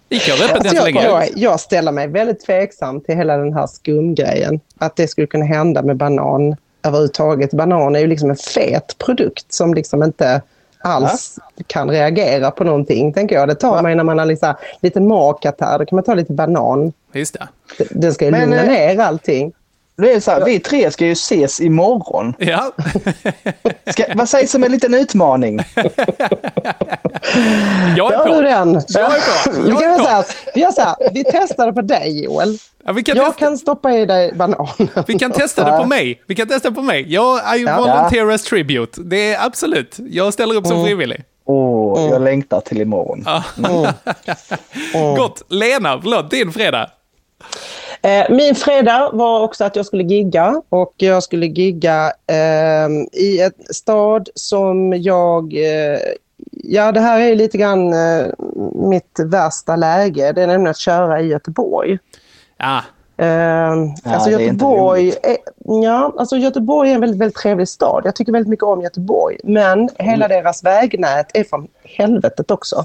[0.08, 1.02] Ica har öppet Alltså jag, länge.
[1.04, 4.60] jag, jag ställer mig väldigt tveksam till hela den här skumgrejen.
[4.78, 7.50] Att det skulle kunna hända med banan överhuvudtaget.
[7.50, 10.42] Banan är ju liksom en fet produkt som liksom inte
[10.84, 13.48] alls kan reagera på någonting, tänker jag.
[13.48, 15.78] Det tar man ju när man har liksom, lite magkatarr.
[15.78, 16.92] Då kan man ta lite banan.
[17.12, 17.48] Just det.
[17.78, 19.52] Det- Det ska ju Men, lugna eh, ner allting.
[19.96, 22.34] Det är så här, vi tre ska ju ses imorgon.
[22.38, 22.72] Ja.
[23.90, 25.60] Ska, vad sägs om en liten utmaning?
[27.96, 28.40] Jag är Gör du på.
[28.42, 28.82] den?
[28.88, 29.60] Jag är på.
[29.62, 30.10] Vi Jag kan är göra så på.
[30.10, 30.24] här,
[30.54, 32.58] vi gör så här, vi testar det på dig Joel.
[32.84, 34.68] Ja, vi, kan Jag testa, kan stoppa i dig banan.
[35.06, 36.22] vi kan testa det på mig.
[36.26, 37.12] Vi kan testa på mig.
[37.12, 37.76] Jag I Ja.
[37.78, 39.00] volunteer as tribute.
[39.02, 39.96] Det är absolut.
[40.10, 40.86] Jag ställer upp som Mm.
[40.86, 41.24] frivillig.
[41.46, 43.24] Åh, jag längtar till imorgon.
[45.16, 45.42] Gott.
[45.48, 46.90] Lena, förlåt, din fredag.
[48.04, 53.40] Eh, Min fredag var också att jag skulle gigga och jag skulle gigga eh, i
[53.40, 55.54] en stad som jag...
[55.54, 55.98] Eh,
[56.50, 58.26] ja, det här är lite grann eh,
[58.74, 60.32] mitt värsta läge.
[60.32, 61.98] Det är nämligen att köra i Göteborg.
[62.58, 62.80] Ja,
[63.16, 63.70] Eh,
[64.04, 65.36] alltså inte Göteborg, är,
[65.82, 68.02] ja, alltså Göteborg är en väldigt, väldigt trevlig stad.
[68.04, 69.36] Jag tycker väldigt mycket om Göteborg.
[69.44, 70.28] Men hela Mm.
[70.28, 72.84] deras vägnät är från helvetet också.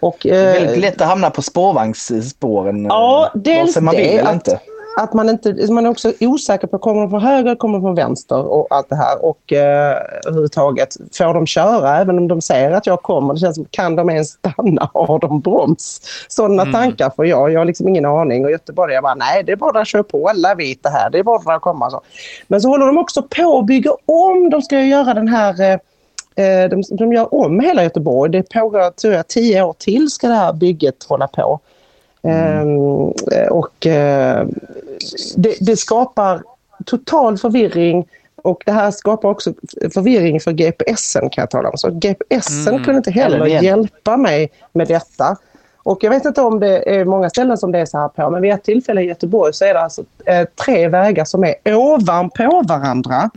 [0.00, 2.84] Och, Det är eh, väldigt lätt att hamna på spårvagnsspåren.
[2.84, 4.20] Ja, dels man vill det.
[4.22, 4.60] Att, inte.
[4.98, 7.94] att man inte, man är också osäker på, kommer de från höger, kommer de från
[7.94, 9.24] vänster och allt det här.
[9.24, 9.96] Och eh,
[10.26, 13.34] överhuvudtaget, får de köra även om de ser att jag kommer?
[13.34, 14.90] Det känns som, kan de ens stanna?
[14.94, 16.00] Har de broms?
[16.28, 16.72] Sådana Mm.
[16.72, 17.52] tankar får jag.
[17.52, 18.44] Jag har liksom ingen aning.
[18.44, 21.10] Och Göteborg, jag bara, nej det är bara att köra på, alla vet det här,
[21.10, 21.90] det är bara att komma.
[21.90, 22.00] Så.
[22.48, 25.60] Men så håller de också på att bygga om, de ska ju göra den här
[25.60, 25.78] Eh,
[26.34, 28.32] De, de gör om hela Göteborg.
[28.32, 31.60] Det pågår tror jag, tio år till ska det här bygget hålla på.
[32.22, 32.78] Ehm,
[33.50, 34.46] och eh,
[35.36, 36.42] det, det skapar
[36.86, 38.06] total förvirring
[38.42, 39.52] och det här skapar också
[39.94, 41.78] förvirring för GPSen kan jag tala om.
[41.78, 42.84] Så GPSen Mm.
[42.84, 45.36] kunde inte heller hjälpa mig med detta.
[45.90, 48.30] Och jag vet inte om det är många ställen som det är så här på,
[48.30, 51.54] men vid ett tillfälle i Göteborg så är det alltså eh, tre vägar som är
[51.74, 53.30] ovanpå varandra.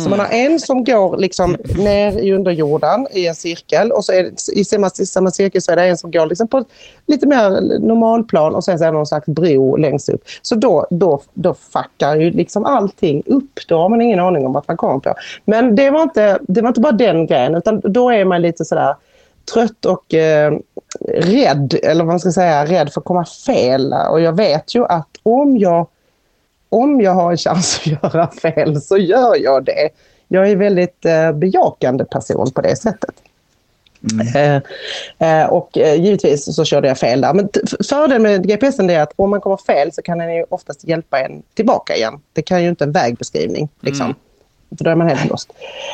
[0.00, 4.12] Så man har en som går liksom ner i underjorden i en cirkel och så
[4.12, 6.64] är i samma, samma cirkel så är det en som går liksom på
[7.06, 10.22] lite mer normalplan och sen så är det någon slags bro längst upp.
[10.42, 13.60] Så då, då, då fuckar ju liksom allting upp.
[13.68, 15.14] Då har man ingen aning om vart man kommer på.
[15.44, 18.64] Men det var inte, det var inte bara den grejen utan då är man lite
[18.64, 18.94] sådär
[19.54, 20.58] trött och eh,
[21.08, 23.94] rädd, eller vad man ska säga, rädd för att komma fel.
[24.10, 25.86] Och jag vet ju att om jag,
[26.68, 29.88] om jag har en chans att göra fel så gör jag det.
[30.28, 33.14] Jag är väldigt eh, bejakande person på det sättet.
[34.34, 34.56] Eh,
[35.18, 37.34] eh, och eh, givetvis så körde jag fel där.
[37.34, 37.48] Men
[37.88, 41.20] fördelen med GPSen är att om man kommer fel så kan den ju oftast hjälpa
[41.20, 42.20] en tillbaka igen.
[42.32, 43.68] Det kan ju inte en vägbeskrivning.
[43.80, 44.06] Liksom.
[44.06, 44.16] Mm.
[44.78, 45.52] För då är man helt lost.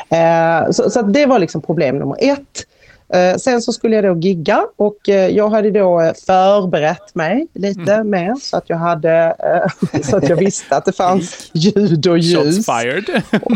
[0.08, 2.66] Eh, så så det var liksom problem nummer ett.
[3.14, 7.46] Eh, sen så skulle jag då gigga och eh, jag hade då eh, förberett mig
[7.54, 9.36] lite mer så att jag hade
[10.02, 12.66] så att jag visste att det fanns ljud och ljus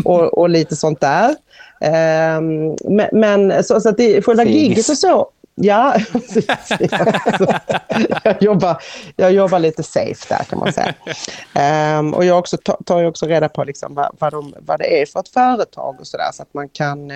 [0.05, 1.35] och, och lite sånt där.
[1.81, 4.61] Ehm, men men så, så att det, själva Fegis.
[4.61, 5.95] giget och så, ja.
[8.23, 8.81] jag, jobbar,
[9.15, 10.93] jag jobbar lite safe där kan man säga.
[11.53, 14.79] Ehm, och jag också ta, tar ju också reda på liksom vad, vad, de, vad
[14.79, 17.11] det är för ett företag och sådär så att man kan,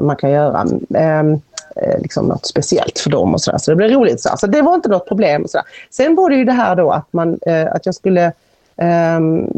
[0.00, 1.32] man kan göra ehm,
[1.76, 3.58] eh, liksom något speciellt för dem och sådär.
[3.58, 4.20] Så det blir roligt.
[4.20, 5.42] Så, så det var inte något problem.
[5.42, 5.66] Och sådär.
[5.90, 8.32] Sen var det ju det här då att, man, eh, att jag skulle
[8.80, 9.48] Ehm,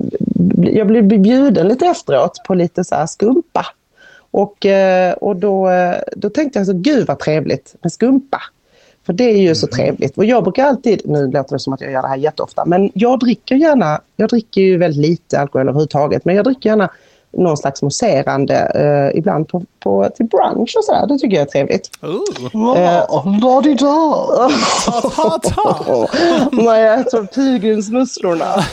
[0.56, 3.66] jag blev bjuden lite efteråt på lite så här skumpa.
[4.30, 8.42] Och, eh, och då, eh, då tänkte jag så gud vad trevligt med skumpa.
[9.06, 10.18] För det är ju så trevligt.
[10.18, 12.90] Och jag brukar alltid, nu låter det som att jag gör det här jätteofta, men
[12.94, 16.90] jag dricker gärna, jag dricker ju väldigt lite alkohol överhuvudtaget, men jag dricker gärna
[17.32, 21.06] någon slags mousserande eh, ibland på, på, till brunch och sådär.
[21.06, 21.90] Det tycker jag är trevligt.
[22.52, 24.50] Ja, la-di-da.
[25.16, 26.08] Ta, ta.
[26.52, 28.64] När jag äter pilgrimsmusslorna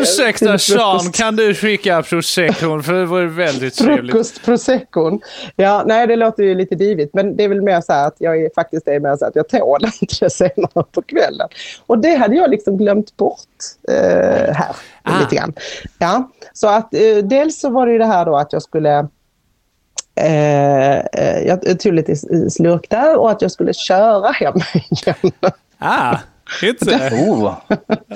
[0.00, 2.82] Ursäkta Sean, kan du skicka proseccon?
[2.82, 4.12] För det vore väldigt trevligt.
[4.12, 5.20] Frukost proseccon.
[5.56, 8.16] Ja, nej det låter ju lite divigt men det är väl mer så här att
[8.18, 11.48] jag är, faktiskt är mer så att jag tål inte det senare på kvällen.
[11.86, 13.40] Och det hade jag liksom glömt bort
[13.88, 14.76] eh, här
[15.20, 15.54] lite grann.
[15.98, 19.08] Ja, så att eh, dels så var det ju det här då att jag skulle
[20.14, 22.16] Eh, eh, jag tog lite
[22.50, 25.32] slurk där och att jag skulle köra hem igen.
[25.78, 26.18] Ah,
[26.62, 27.10] inte.
[27.14, 27.54] Oh,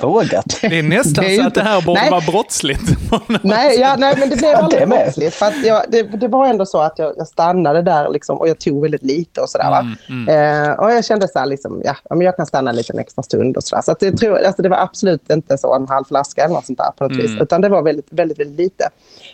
[0.01, 0.57] vågat.
[0.61, 2.11] Det är nästan Det är så ju att det här inte- borde Nej.
[2.11, 2.81] vara brottsligt.
[3.41, 4.99] Nej, ja, nej, men det blev Ja, aldrig med.
[5.03, 5.35] brottsligt.
[5.35, 8.47] För att jag, det, det var ändå så att jag, jag stannade där liksom, och
[8.49, 9.69] jag tog väldigt lite och sådär.
[9.69, 9.85] Va?
[10.33, 12.99] Eh, och jag kände så här, liksom, ja, ja, men jag kan stanna en liten
[12.99, 13.81] extra stund och sådär.
[13.81, 16.65] Så att det, tror, alltså, det var absolut inte så en halv flaska eller något
[16.65, 17.23] sånt där på något Mm.
[17.27, 17.41] vis.
[17.41, 18.89] Utan det var väldigt, väldigt, väldigt lite.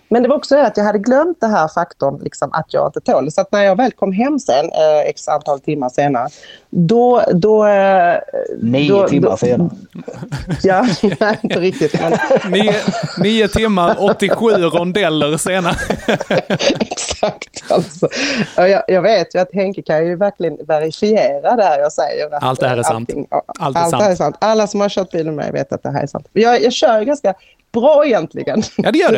[0.09, 2.87] Men det var också det att jag hade glömt det här faktorn liksom, att jag
[2.87, 3.31] inte tål.
[3.31, 6.27] Så att när jag väl kom hem sen, eh, x antal timmar senare,
[6.75, 7.23] då...
[7.33, 8.17] då eh,
[8.61, 9.69] Nio då, timmar då, senare.
[10.63, 10.85] Ja,
[11.19, 12.01] nej, inte riktigt.
[12.01, 12.13] Men,
[12.51, 12.73] Nio,
[13.17, 15.75] nio timmar, 87 rondeller senare.
[16.79, 17.63] Exakt.
[17.71, 18.07] Alltså.
[18.57, 22.35] Jag, jag vet ju att Henke kan ju verkligen verifiera det här jag säger.
[22.35, 23.09] Att Allt det här är sant.
[23.09, 23.27] allting-
[23.59, 24.17] Allt är allt här är sant.
[24.17, 24.35] sant.
[24.39, 26.27] Alla som har kört bil med mig vet att det här är sant.
[26.33, 27.33] Jag, jag kör ju ganska
[27.71, 28.63] bra egentligen.
[28.77, 29.11] Ja, det gör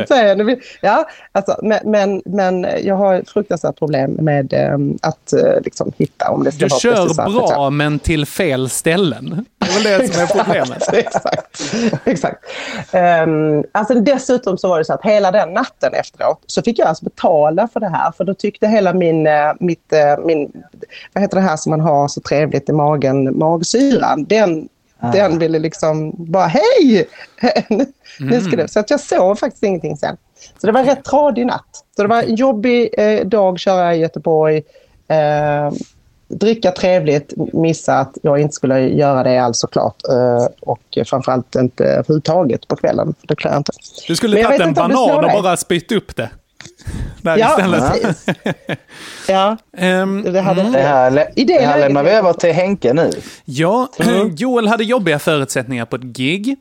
[0.46, 0.60] du.
[0.82, 6.30] Ja, alltså, men, men, men jag har fruktansvärt problem med eh, att eh, liksom, hitta
[6.32, 7.30] om det ska Du vara kör precis så här.
[7.30, 9.46] bra, men till fel ställen.
[9.60, 10.94] Det är väl det som är problemet.
[10.94, 11.62] Exakt.
[12.06, 12.46] Exakt.
[12.94, 16.88] Um, alltså dessutom så var det så att hela den natten efteråt så fick jag
[16.88, 18.12] alltså betala för det här.
[18.12, 20.52] För då tyckte hela min, eh, mitt, eh, min
[21.14, 24.70] vad heter det här som man har så trevligt i magen, magsyran, den,
[25.14, 27.08] den ville liksom bara hej!
[28.20, 28.68] nu ska det.
[28.68, 30.18] Så att jag sov faktiskt ingenting sen.
[30.62, 31.86] Så det var en rätt tradig natt.
[31.96, 34.64] Så det var en jobbig eh, dag köra i Göteborg.
[35.08, 35.72] Eh,
[36.28, 39.96] dricka trevligt, missa att jag inte skulle göra det alls såklart.
[40.10, 43.14] Eh, och framförallt inte överhuvudtaget på kvällen.
[43.20, 43.72] För det klär jag inte.
[44.08, 46.30] Du skulle tagit en banan och bara spytt upp det.
[47.22, 47.92] där Ja, istället.
[48.02, 48.26] precis.
[49.28, 53.12] Ja, Ehm, det hade Det här, lä- det här lämnar vi över till Henke nu.
[53.46, 53.90] Ja,
[54.38, 56.56] Joel hade jobbiga förutsättningar på ett gig.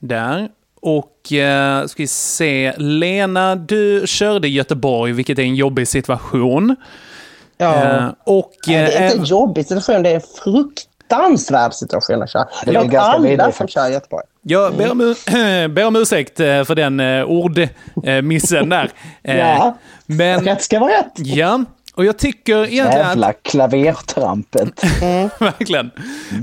[0.00, 0.48] Där.
[0.80, 6.76] Och eh, ska vi se, Lena, du körde i Göteborg, vilket är en jobbig situation.
[7.64, 7.96] Ja.
[7.98, 8.52] Eh, och...
[8.66, 12.48] Det är eh, inte en jobbig situation, det är en fruktansvärd situation att köra.
[12.64, 14.24] det är är ganska alla som kör i Göteborg.
[14.42, 14.98] Jag ber om,
[15.74, 18.90] ber om ursäkt eh, för den eh, ordmissen där.
[19.22, 19.78] Eh, Ja.
[20.06, 21.12] Men, Rätt ska vara rätt.
[21.16, 23.08] ja, och jag tycker egentligen att...
[23.08, 24.84] Jävla klavertrampet.
[25.38, 25.90] Verkligen.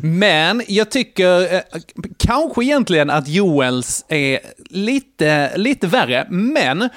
[0.01, 1.61] Men jag tycker eh,
[2.17, 6.27] kanske egentligen att Joels är lite, lite värre.
[6.29, 6.89] Men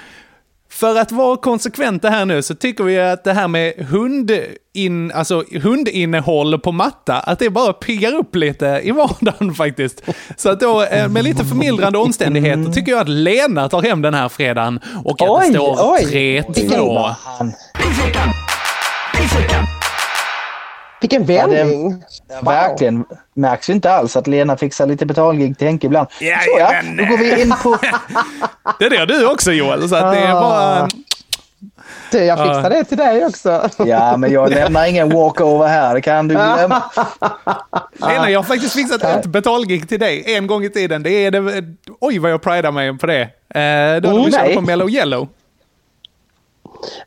[0.75, 5.45] för att vara konsekventa här nu så tycker vi att det här med hundin, alltså
[5.63, 10.03] hundinnehåll på matta, att det bara piggar upp lite i vardagen faktiskt.
[10.37, 14.15] Så att då eh, med lite förmildrande omständigheter tycker jag att Lena tar hem den
[14.15, 16.43] här fredagen och att Oj, det står oj.
[16.49, 17.15] 3-2.
[21.05, 22.03] Vilken Ja, det- vändning.
[22.43, 23.05] Verkligen.
[23.35, 26.09] Märks ju inte alls att Lena fixar lite betalgig till Henke ibland.
[26.19, 26.97] Så ja, Jajamän.
[26.97, 27.79] då går vi in på...
[28.79, 30.89] Det är det du också Joel, så att det är bara...
[32.11, 33.69] Du, jag fixar det till dig också.
[33.87, 35.95] Ja, men jag lämnar ingen walkover här.
[35.95, 36.83] Det kan du glömma.
[38.09, 41.03] Lena, jag har faktiskt fixat ett betalgig till dig en gång i tiden.
[41.03, 41.65] Det är det,
[42.01, 43.21] oj, vad jag pridar mig på det.
[43.23, 44.55] Eh, då när Mm, vi körde nej.
[44.55, 45.29] på Mellow Yellow.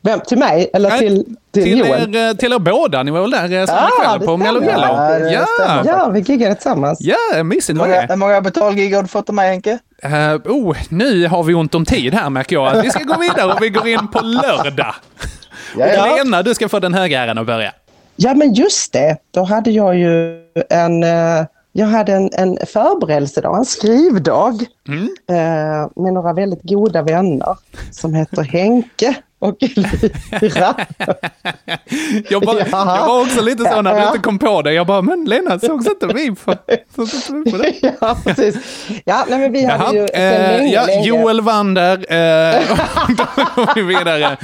[0.02, 2.16] Vem, till mig eller Nej, till, till, Till Joel?
[2.16, 4.36] er, eh, till er båda, ni var väl där eh, samma Ah, kväll det på
[4.36, 4.80] Mellow stämmer.
[4.80, 5.32] Yellow?
[5.32, 6.98] Ja, det Ja, vi giggade tillsammans.
[7.00, 8.16] ja mysigt var många, hur det.
[8.16, 9.78] många betalgig har du fått av mig Henke?
[10.04, 12.82] Uh, oh, nu har vi ont om tid här märker jag.
[12.82, 14.94] Vi ska gå vidare och vi går in på lördag.
[15.78, 16.16] Ja, ja.
[16.16, 17.72] Lena, du ska få den höga äran att börja.
[18.16, 19.16] Ja, men just det.
[19.30, 21.02] Då hade jag ju en,
[21.72, 25.02] jag hade en, en förberedelsedag, en skrivdag Mm.
[25.30, 27.56] eh, med några väldigt goda vänner
[27.90, 30.74] som heter Henke och Elvira.
[32.30, 32.96] Jag, bara, Ja.
[32.96, 34.72] jag var också lite så när du inte kom på det.
[34.72, 36.54] Jag bara, men Lena, sågs inte vi på,
[36.96, 37.74] sågs inte vi på det?
[38.00, 38.56] ja, precis.
[39.04, 41.06] Ja, nej, men vi hade Jaha, ju sedan eh, länge, ja, länge...
[41.06, 41.96] Joel vann där.
[41.96, 42.62] Eh,
[43.16, 43.24] då
[43.54, 44.36] går vi vidare.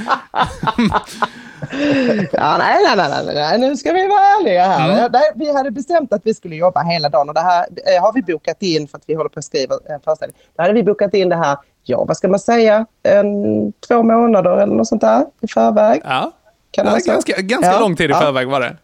[2.31, 4.89] Ja, nej, nej, nej, nej, nu ska vi vara ärliga här.
[4.99, 5.11] Mm.
[5.11, 7.65] Nej, vi hade bestämt att vi skulle jobba hela dagen och det här
[7.95, 10.37] eh, har vi bokat in för att vi håller på att skriva en föreställning.
[10.57, 14.57] Då hade vi bokat in det här, ja vad ska man säga, en, två månader
[14.57, 16.01] eller något sånt där i förväg.
[16.03, 16.31] Ja,
[16.71, 17.11] Kan det ja vara så?
[17.11, 18.19] ganska, ganska Ja, lång tid i ja.
[18.19, 18.77] förväg var det.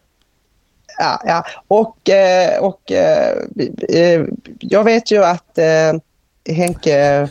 [1.00, 1.44] Ja, ja.
[1.68, 3.38] Och, eh, och eh,
[3.90, 4.26] eh,
[4.60, 5.60] jag vet ju att
[6.50, 7.28] Henke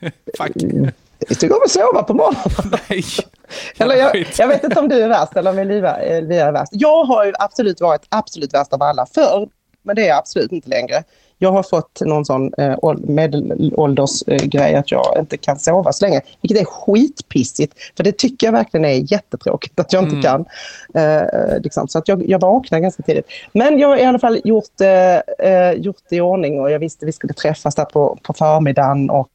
[0.38, 0.52] Fuck.
[1.38, 2.78] tycker om att sova på morgonen.
[2.88, 3.04] Nej.
[3.78, 6.72] Eller jag, jag vet inte om du är värst eller om Elvira är värst.
[6.72, 9.48] Jag har ju absolut varit absolut värst av alla förr,
[9.82, 11.04] men det är jag absolut inte längre.
[11.42, 16.20] Jag har fått någon sån eh, ål- medelåldersgrej att jag inte kan sova så länge,
[16.40, 17.74] vilket är skitpissigt.
[17.96, 20.22] För det tycker jag verkligen är jättetråkigt att jag inte Mm.
[20.22, 20.44] kan.
[21.02, 21.88] Eh, liksom.
[21.88, 23.26] Så att jag, jag vaknar ganska tidigt.
[23.52, 26.78] Men jag har i alla fall gjort, eh, eh, gjort det i ordning och jag
[26.78, 29.28] visste vi skulle träffas där på, på förmiddagen och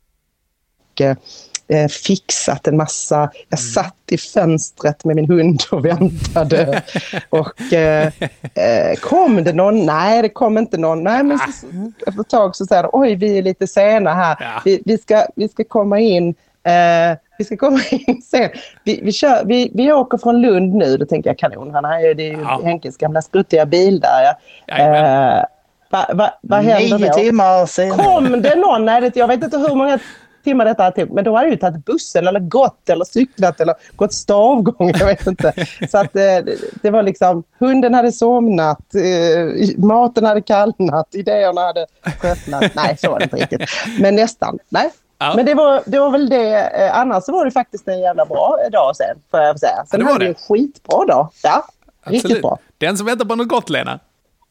[1.68, 3.32] eh, fixat en massa.
[3.50, 6.82] Jag satt i fönstret med min hund och väntade.
[7.30, 8.08] och eh,
[8.54, 9.86] eh, kom det någon?
[9.86, 11.04] Nej, det kom inte någon.
[11.04, 11.68] Nej, men så, så,
[12.08, 14.38] efter ett tag så säger de, oj, vi är lite sena här.
[14.40, 14.62] Ja.
[14.66, 16.36] Vi, vi, ska, vi ska komma in.
[16.64, 18.50] Eh, vi ska komma in sen.
[18.84, 20.98] Vi, vi, kör, vi, vi åker från Lund nu.
[20.98, 21.74] Då tänkte jag kanon.
[21.74, 22.62] Han är ju, det är ju Ja.
[22.64, 24.24] Henkes gamla skruttiga bil där.
[24.24, 24.34] Ja.
[24.68, 25.38] Jajamän.
[25.38, 25.44] Eh,
[25.90, 27.14] va, va, vad händer Nio då?
[27.14, 28.04] timmar senare.
[28.04, 28.86] Kom det någon?
[28.86, 30.00] Nej, det, jag vet inte hur många
[30.48, 31.12] timmar detta tagit.
[31.14, 34.92] Men då har jag ju tagit bussen eller gått eller cyklat eller gått stavgång.
[35.00, 35.54] Jag vet inte.
[35.92, 41.86] Så att eh, det, var liksom, hunden hade somnat, eh, maten hade kallnat, idéerna hade
[42.22, 42.76] tröttnat.
[42.76, 43.70] Nej, så var det inte riktigt.
[44.00, 44.60] Men nästan.
[44.70, 44.92] Nej.
[45.20, 45.34] Ja.
[45.36, 46.84] Men det var, det var väl det.
[46.84, 49.86] Eh, annars så var det faktiskt en jävla bra dag sen, får jag säga.
[49.88, 50.30] Sen det var hade det.
[50.30, 51.30] en skitbra dag.
[51.44, 51.66] Ja,
[52.04, 52.58] riktigt bra.
[52.78, 54.00] Den som väntar på något gott, Lena.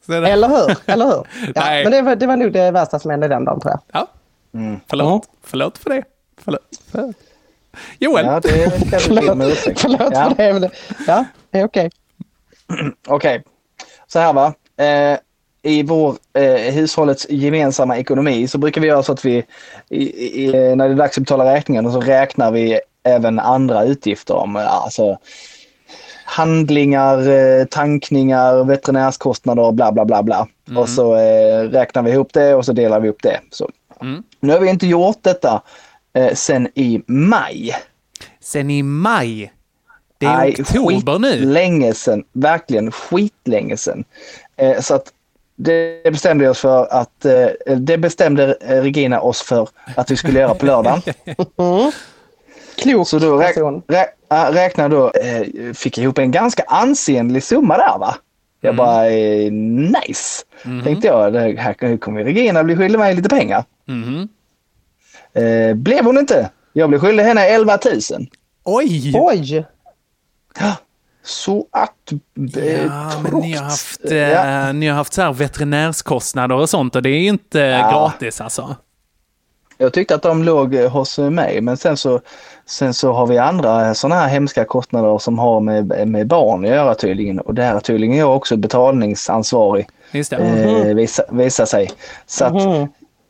[0.09, 0.76] Eller hur?
[0.86, 1.26] Eller hur?
[1.55, 3.80] Ja, men det var, det var nog det värsta som hände den dagen, tror jag.
[4.01, 4.07] Ja.
[4.86, 5.28] Förlåt.
[5.42, 6.02] Förlåt för det.
[6.44, 6.61] Förlåt.
[6.90, 7.16] Förlåt.
[7.98, 8.26] Joel.
[8.26, 9.80] Ja, det kan du till med ursäkt.
[9.80, 10.34] Förlåt Ja.
[10.36, 10.52] för det.
[10.52, 10.70] Men det
[11.07, 11.90] ja, det är okej.
[13.09, 13.42] Okej,
[14.07, 14.54] så här va.
[14.76, 15.18] Eh,
[15.62, 19.44] I vår eh, hushållets gemensamma ekonomi så brukar vi göra så att vi,
[19.88, 24.34] i, i, när det är dags att betala räkningen, så räknar vi även andra utgifter
[24.34, 25.18] om eh, alltså,
[26.24, 30.48] handlingar, eh, tankningar, veterinärskostnader, bla bla bla bla.
[30.76, 33.40] Och så eh, räknar vi ihop det och så delar vi upp det.
[33.50, 33.70] Så.
[34.01, 34.22] Mm.
[34.40, 35.62] Nu har vi inte gjort detta
[36.12, 37.76] eh, sen i maj.
[38.40, 39.53] Sen i maj.
[40.18, 41.44] Det är Nej, oktober nu.
[41.44, 44.05] Länge sedan, verkligen skitlänge sedan.
[44.57, 45.12] Eh, så att
[45.57, 50.55] det bestämde oss för att, eh, det bestämde Regina oss för att vi skulle göra
[50.55, 51.03] på lördagen.
[52.76, 53.57] klok Så då räk,
[53.88, 54.07] rä,
[54.53, 58.16] räknar då, eh, fick ihop en ganska ansenlig summa där va.
[58.61, 58.76] Jag Mm.
[58.76, 60.44] bara, eh, nice.
[60.62, 60.84] Mhm.
[60.84, 63.64] Tänkte jag, det här kommer Regina bli skyldig mig lite pengar.
[63.87, 64.28] Mhm.
[65.32, 66.51] Eh, blev hon inte.
[66.72, 67.78] Jag blev skyldig henne 11
[68.12, 68.26] 000.
[68.64, 69.12] Oj!
[69.14, 69.64] Oj!
[71.22, 72.12] Så att...
[72.57, 74.72] Eh, Ja, men ni har haft, eh, Ja.
[74.72, 77.91] ni har haft så här veterinärskostnader och sånt och det är ju inte Ja.
[77.91, 78.76] gratis alltså.
[79.78, 82.20] Jag tyckte att de låg hos mig men sen så,
[82.66, 86.70] sen så har vi andra sådana här hemska kostnader som har med, med barn att
[86.70, 89.89] göra tydligen och där är tydligen jag också betalningsansvarig.
[90.12, 90.37] Just det.
[90.37, 91.91] Eh, visa, visa sig.
[92.26, 92.53] Så att,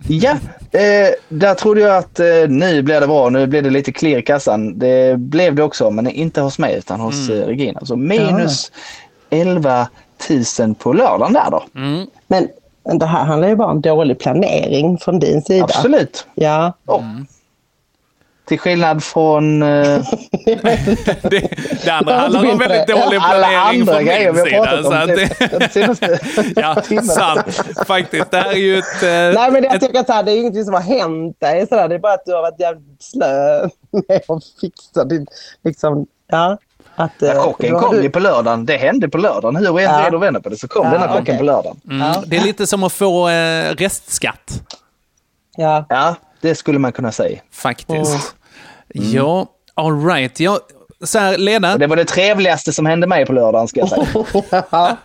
[0.09, 0.31] ja,
[0.73, 4.19] eh, där trodde jag att eh, nu blir det bra, nu blir det lite klirr
[4.19, 4.79] i kassan.
[4.79, 7.81] Det blev det också men inte hos mig utan hos eh, Regina.
[7.83, 8.73] Så minus
[9.31, 9.89] 11
[10.59, 11.65] 000 på lördagen där då.
[11.77, 12.07] Mm.
[12.27, 12.49] Men
[12.99, 15.65] det här handlar ju bara om dålig planering från din sida.
[15.65, 16.27] Absolut.
[16.35, 16.73] Ja.
[16.87, 17.03] Och,
[18.47, 19.63] Till skillnad från...
[19.63, 19.69] Eh,
[21.23, 21.51] Det,
[21.85, 24.83] det andra handlar om väldigt dålig Alla planering andra från min sida.
[24.83, 26.53] Så att det- det,
[26.97, 27.63] ja, sant.
[27.87, 28.31] Faktiskt.
[28.31, 29.03] Det här är ju ett...
[29.03, 31.41] eh, Nej men jag ett tycker att det här, det är ingenting som har hänt
[31.41, 31.67] dig.
[31.69, 31.89] Sådär.
[31.89, 33.69] Det är bara att du har varit jävligt slö
[34.09, 35.27] med att fixa din...
[35.65, 36.59] Liksom, ja,
[36.97, 38.67] att, eh, Ja, chocken då har kom du- ju på lördagen.
[38.67, 39.57] Det hände på lördagen.
[39.57, 39.97] Hur vi än Ja.
[39.99, 41.39] vänder och vänder på det så kom Ja, denna chocken okej.
[41.39, 41.81] på lördagen.
[41.91, 44.63] mm, det är lite som att få eh, restskatt.
[45.57, 45.87] Ja.
[45.89, 47.39] Ja, det skulle man kunna säga.
[47.53, 48.35] Faktiskt.
[48.95, 50.41] Ja, all right.
[50.41, 50.59] Ja,
[51.05, 51.73] så här, Lena.
[51.73, 54.07] Och det var det trevligaste som hände mig på lördagen ska jag säga.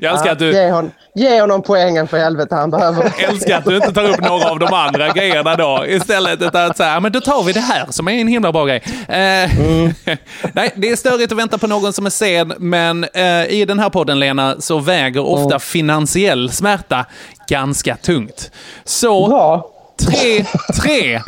[0.00, 0.52] Jag älskar att du...
[0.52, 4.20] Ge, hon, ge honom poängen för helvete, han behöver älskar att du inte tar upp
[4.20, 5.84] några av de andra grejerna då.
[5.86, 8.64] Istället utan att säga, men då tar vi det här som är en himla bra
[8.64, 8.82] grej.
[8.86, 9.06] Eh,
[10.52, 13.78] Nej, det är störigt att vänta på någon som är sen, men eh, i den
[13.78, 17.06] här podden, Lena, så väger ofta finansiell smärta
[17.48, 18.50] ganska tungt.
[18.84, 19.70] Så, Bra.
[19.98, 20.44] Tre,
[20.82, 21.20] tre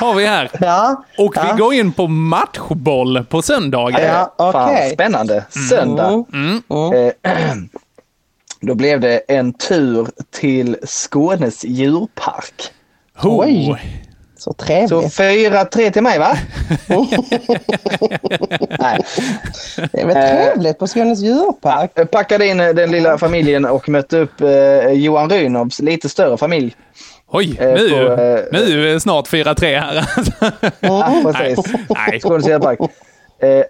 [0.00, 0.50] har vi här.
[0.60, 1.04] Ja.
[1.18, 1.52] Och ja.
[1.52, 4.02] vi går in på matchboll på söndagen.
[4.02, 4.90] Ja, Fan, okej.
[4.90, 5.44] spännande.
[5.68, 6.24] Söndag.
[6.32, 6.62] Mm.
[6.68, 7.54] Eh,
[8.60, 12.72] Då blev det en tur till Skånes djurpark.
[13.16, 13.42] Ho.
[13.42, 14.05] Oj.
[14.46, 15.16] Så Så trevligt.
[15.18, 16.36] 4-3 till mig va?
[18.78, 19.00] Nej.
[19.92, 21.90] Det är väl trevligt på Skånes djurpark.
[21.94, 26.36] Jag packade in eh, den lilla familjen och mötte upp eh, Johan Rynovs lite större
[26.36, 26.76] familj.
[27.28, 30.08] Oj, Eh, nu, på, eh, nu är det snart 4-3 här.
[30.80, 31.74] Ja, precis.
[31.88, 32.20] Nej.
[32.20, 32.78] Skånes djurpark.
[33.42, 33.64] Eh,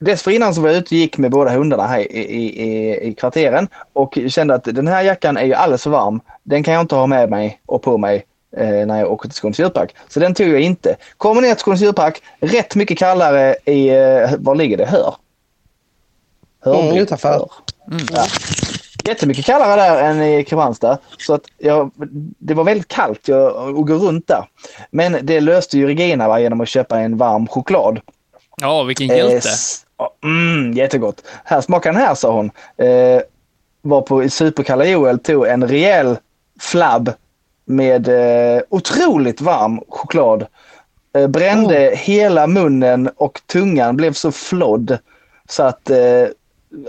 [0.00, 3.68] dessförinnan så var jag ute och gick med båda hundarna här i, i, i, kvarteren
[3.92, 6.20] och kände att den här jackan är ju alldeles för varm.
[6.42, 8.22] Den kan jag inte ha med mig och på mig eh,
[8.56, 9.94] när jag åker till Skånes djurpark.
[10.08, 10.96] Så den tog jag inte.
[11.16, 14.86] Kommer ner till Skånes djurpark, rätt mycket kallare i, eh, var ligger det?
[14.86, 15.14] Hör?
[16.64, 16.88] Hörby.
[16.88, 17.28] Mm, utanför.
[17.28, 17.48] Hör.
[18.12, 18.24] Ja.
[19.04, 20.98] Jättemycket kallare där än i Kristianstad.
[21.18, 21.90] Så att jag,
[22.38, 24.44] det var väldigt kallt jag, att gå runt där.
[24.90, 28.00] Men det löste ju Regina va, genom att köpa en varm choklad.
[28.60, 29.36] Ja, vilken Eh, hjälte.
[29.48, 29.84] s-
[30.24, 31.22] mm, jättegott.
[31.44, 32.50] Här, smaka den här sa hon.
[32.86, 33.20] Eh,
[33.82, 36.16] var på Superkalla Joel tog en rejäl
[36.60, 37.12] flabb
[37.72, 40.46] med eh, otroligt varm choklad.
[41.16, 44.98] Eh, brände hela munnen och tungan blev så flodd
[45.48, 46.26] så att eh,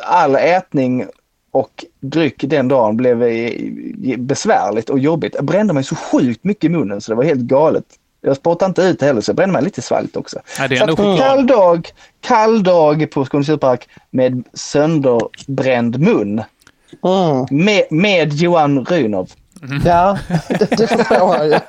[0.04, 1.06] all ätning
[1.52, 5.36] och dryck den dagen blev eh, besvärligt och jobbigt.
[5.36, 7.86] Jag brände mig så sjukt mycket i munnen så det var helt galet.
[8.22, 10.40] Jag spottade inte ut heller så jag brände mig lite i svalget också.
[10.60, 11.90] Ja, det är Så att kall dag,
[12.22, 16.44] kall dag på Skånes djurpark med sönderbränd mun.
[17.04, 17.46] Mm.
[17.64, 18.86] Med, med Johan
[19.64, 19.82] Rynov.
[19.86, 20.18] Ja,
[20.50, 21.60] det, det förstår jag ju.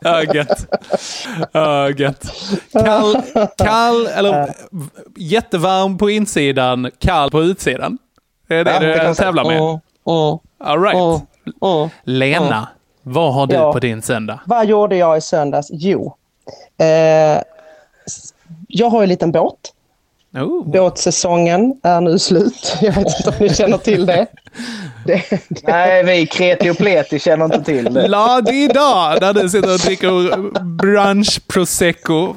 [0.00, 0.66] Ja, gött.
[1.52, 2.32] Ja, gött.
[2.72, 3.22] Kall,
[3.56, 4.54] kall, eller
[5.16, 7.98] jättevarm på insidan, kall på utsidan.
[8.48, 9.14] Det är det Ja, det du säga.
[9.14, 9.56] tävlar med.
[9.58, 10.94] Mm, mm, All right.
[10.94, 11.20] mm,
[11.76, 11.88] mm.
[12.04, 12.68] Lena,
[13.02, 13.72] vad har du Ja.
[13.72, 14.40] på din söndag?
[14.46, 15.68] Vad gjorde jag i söndags?
[15.70, 16.14] Jo,
[16.78, 17.42] eh,
[18.68, 19.72] jag har ju en liten båt.
[20.34, 20.66] Oh.
[20.70, 22.76] Båtsäsongen är nu slut.
[22.80, 24.26] Jag vet inte om ni känner till det.
[25.06, 28.08] Det, det Nej, vi kreti och pleti känner inte till det.
[28.08, 32.34] La-di-da, där du sitter och dricker brunch prosecco.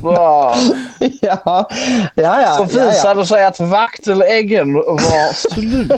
[0.00, 0.54] Wow.
[1.20, 1.68] ja,
[2.14, 2.54] ja, ja.
[2.56, 2.90] Som ja, ja.
[2.90, 5.92] visade sig att vakteläggen var slut.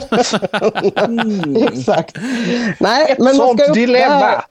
[1.73, 2.17] Exakt.
[2.79, 4.43] Nej, Ett men man sånt ska upp- dilemma.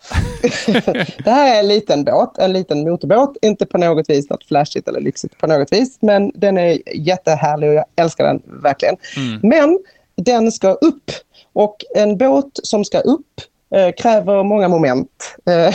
[0.42, 0.48] Det
[0.86, 3.36] här, det här är en liten båt, en liten motorbåt.
[3.42, 5.98] Inte på något vis något flashigt eller lyxigt på något vis.
[6.00, 8.96] Men den är jättehärlig och jag älskar den verkligen.
[9.42, 9.78] Men
[10.16, 11.10] den ska upp
[11.52, 13.40] och en båt som ska upp
[13.74, 15.74] eh, kräver många moment, eh,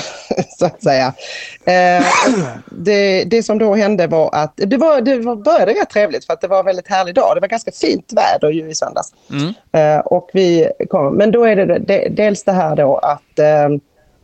[0.60, 1.14] så att säga.
[1.66, 2.06] Eh,
[2.72, 6.34] det, det som då hände var att det, var, det var, började rätt trevligt för
[6.34, 7.36] att det var en väldigt härlig dag.
[7.36, 9.14] Det var ganska fint väder ju i söndags.
[9.72, 13.70] Eh, och vi kom, men då är det, det dels det här då att eh,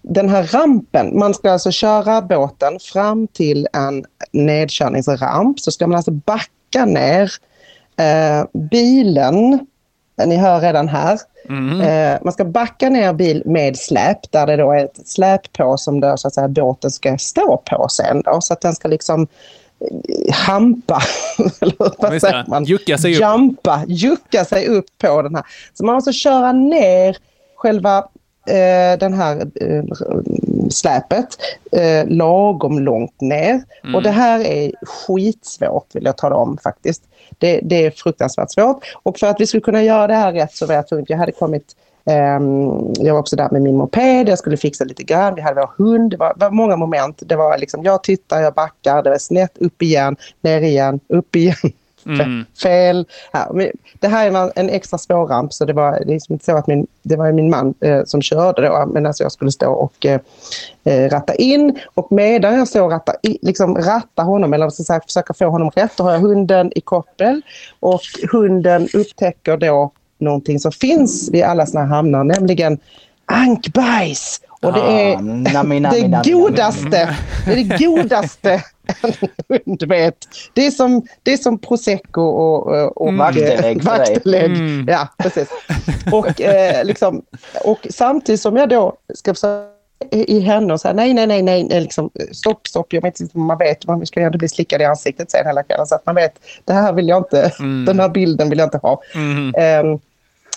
[0.02, 5.60] den här rampen, man ska alltså köra båten fram till en nedkörningsramp.
[5.60, 7.32] Så ska man alltså backa ner
[7.98, 9.68] eh, bilen,
[10.26, 11.20] ni hör redan här,
[11.82, 15.78] Eh, man ska backa ner bil med släp där det då är ett släp på
[15.78, 18.22] som då, så att säga, båten ska stå på sen.
[18.22, 19.28] Då, så att den ska liksom
[19.80, 21.02] eh, hampa,
[21.62, 22.64] eller vad säger man?
[22.64, 23.22] Jucka sig upp.
[23.22, 25.44] Jumpa, jucka sig upp på den här.
[25.74, 27.18] Så man måste köra ner
[27.56, 27.98] själva
[28.48, 29.84] eh, den här eh,
[30.70, 31.28] släpet
[31.72, 33.64] eh, lagom långt ner.
[33.84, 33.96] Mm.
[33.96, 37.04] Och det här är skitsvårt vill jag tala om faktiskt.
[37.38, 38.84] Det, det är fruktansvärt svårt.
[39.04, 41.18] Och för att vi skulle kunna göra det här rätt så var jag tvungen, jag
[41.18, 41.76] hade kommit
[42.06, 45.62] ehm, jag var också där med min moped, jag skulle fixa lite grann, vi hade
[45.62, 47.24] vår hund, det var, var många moment.
[47.26, 51.36] Det var liksom, jag tittar, jag backar, det var snett, upp igen, ner igen, upp
[51.36, 51.56] igen.
[52.08, 52.46] Mm.
[52.64, 53.06] Fel.
[53.32, 56.58] Ja, men det här är en extra svår ramp så det var liksom inte så
[56.58, 59.72] att min, det var min man eh, som körde då men alltså jag skulle stå
[59.72, 60.20] och eh,
[60.84, 65.02] eh ratta in och medan jag står och rattar, liksom ratta honom eller så säga,
[65.06, 67.42] försöka få honom rätt då har jag hunden i koppel
[67.80, 68.02] och
[68.32, 72.80] hunden upptäcker då någonting som finns vid alla sådana här hamnar nämligen
[73.26, 74.42] ankbajs.
[74.62, 76.32] Och det är Ah, nami, nami, det nami.
[76.32, 78.64] godaste, det är det godaste
[79.02, 79.14] en
[79.66, 80.16] hund vet.
[80.54, 84.46] Det är som, det är som prosecco och, och, och Vaktelägg vaktelägg.
[84.52, 84.86] Mm.
[84.90, 85.50] Ja, precis.
[86.12, 87.22] Och, eh, liksom,
[87.64, 89.68] och samtidigt som jag då ska försöka
[90.12, 93.58] i henne och säga nej, nej, nej, nej, liksom, stopp, stopp, jag vet inte man
[93.58, 96.16] vet, man ska ju ändå bli slickad i ansiktet sen hela kvällen så att man
[96.16, 96.34] vet,
[96.66, 97.86] det här vill jag inte, Mm.
[97.86, 99.02] den här bilden vill jag inte ha.
[99.16, 99.54] Mm.
[99.58, 100.00] Ehm,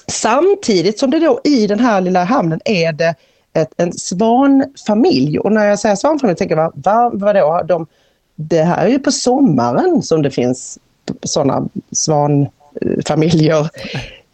[0.07, 3.15] samtidigt som det då i den här lilla hamnen är det
[3.53, 5.39] ett, en svanfamilj.
[5.39, 7.63] Och när jag säger svanfamilj tänker jag, va, vadå?
[7.69, 7.87] De,
[8.35, 10.79] det här är ju på sommaren som det finns
[11.23, 13.69] sådana svanfamiljer.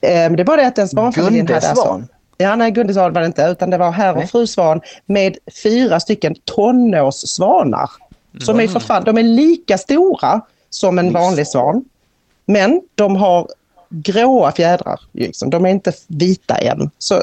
[0.01, 1.85] Ehm, det är bara det att den svanfamiljen hade alltså...
[1.85, 2.09] Gundesvan?
[2.39, 5.37] Ja, nej, Gunde Svan var det inte, utan det var herr och fru Svan med
[5.62, 7.91] fyra stycken tonårssvanar.
[8.41, 10.41] Som är för fan, de är lika stora
[10.71, 11.85] som en vanlig svan.
[12.47, 13.49] Men de har
[14.03, 15.01] gråa fjädrar.
[15.12, 15.51] Liksom.
[15.51, 16.90] De är inte vita än.
[16.99, 17.22] Så,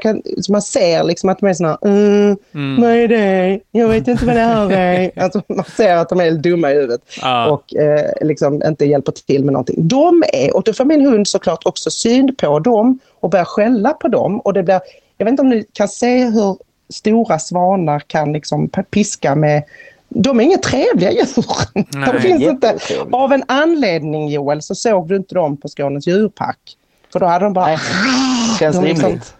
[0.00, 2.84] kan, så man ser liksom att de är såna mm, Mm.
[2.84, 3.60] är det?
[3.70, 5.10] Jag vet inte vad det här är.
[5.16, 7.50] Alltså, man ser att de är dumma i huvudet Ja.
[7.50, 9.88] och eh, liksom inte hjälper till med någonting.
[9.88, 13.92] De är, och då får min hund såklart också syn på dem och börjar skälla
[13.92, 14.40] på dem.
[14.40, 14.80] Och det blir,
[15.18, 16.56] jag vet inte om ni kan se hur
[16.92, 19.62] stora svanar kan liksom piska med
[20.14, 21.28] de är inga trevliga djur.
[21.74, 22.78] Nej, de finns inte.
[23.12, 26.58] Av en anledning Joel så såg du inte dem på Skånes djurpark.
[27.12, 27.78] För då hade de bara...
[28.58, 29.34] Känns de liksom- rimligt.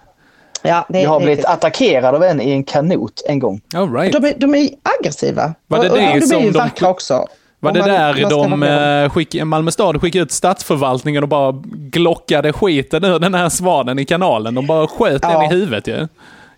[0.63, 3.61] Ja, det, Jag har det- blivit attackerad av en i en kanot en gång.
[3.75, 4.13] All right.
[4.13, 4.69] de, är, de är
[5.01, 5.55] aggressiva.
[5.67, 7.27] Var det och, det och de som är ju de- vackra också.
[7.61, 8.63] Var det man- där man de,
[9.05, 13.99] eh, skick, Malmö stad skickade ut stadsförvaltningen och bara glockade skiten ur den här svanen
[13.99, 14.55] i kanalen?
[14.55, 15.45] De bara sköt den Ja.
[15.45, 15.95] i huvudet ju.
[15.95, 16.07] I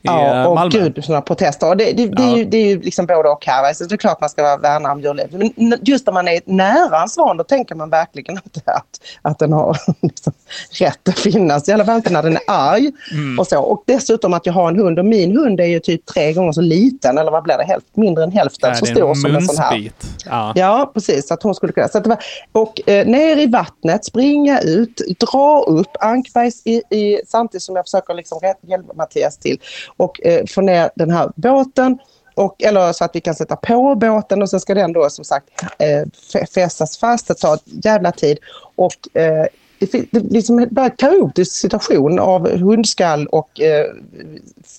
[0.07, 0.79] Ja, eh, och Malmö.
[0.79, 1.69] gud, sådana protester.
[1.69, 3.65] Och det, det, det, är ju, det är ju liksom både och här.
[3.65, 5.33] Alltså, det är klart man ska värna om djurlivet.
[5.57, 9.39] Men just när man är nära en svan, då tänker man verkligen inte att, att
[9.39, 10.33] den har liksom,
[10.71, 11.69] rätt att finnas.
[11.69, 12.93] I alla fall inte när den är arg.
[13.13, 13.39] Mm.
[13.39, 13.61] Och, så.
[13.61, 16.53] och dessutom att jag har en hund och min hund är ju typ tre gånger
[16.53, 19.37] så liten, eller vad blir det, Hälft, mindre än hälften Ja, så stor en som
[19.37, 19.91] en sån här.
[20.27, 20.53] Ja.
[20.55, 21.29] Ja, precis.
[21.29, 21.89] Så att hon skulle kunna.
[21.89, 22.19] Så att det var,
[22.53, 27.85] och eh, ner i vattnet, springa ut, dra upp ankbajs i, i, samtidigt som jag
[27.85, 29.59] försöker liksom hjälpa Mattias till
[29.97, 31.99] och eh, få ner den här båten.
[32.35, 35.25] Och, eller så att vi kan sätta på båten och sen ska den då som
[35.25, 37.29] sagt eh, fästas fast.
[37.29, 38.39] Det tar jävla tid.
[38.75, 39.47] Och eh,
[39.79, 43.87] det, det blir liksom en kaotisk situation av hundskall och eh,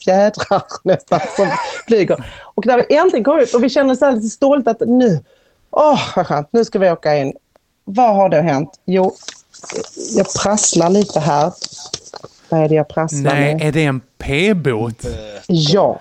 [0.03, 1.47] fjädrar nästan som
[1.87, 2.25] flyger.
[2.41, 5.19] Och när vi äntligen kommer ut och vi känner så lite stolt att nu,
[5.71, 7.33] åh vad skönt, nu ska vi åka in.
[7.83, 8.79] Vad har då hänt?
[8.85, 9.15] Jo,
[10.15, 11.51] jag prasslar lite här.
[12.49, 13.67] Vad är det jag prasslar Nej, med?
[13.67, 15.05] är det en p-bot?
[15.47, 15.99] Ja.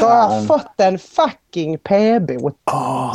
[0.00, 2.56] Så har jag fått en fucking p-bot.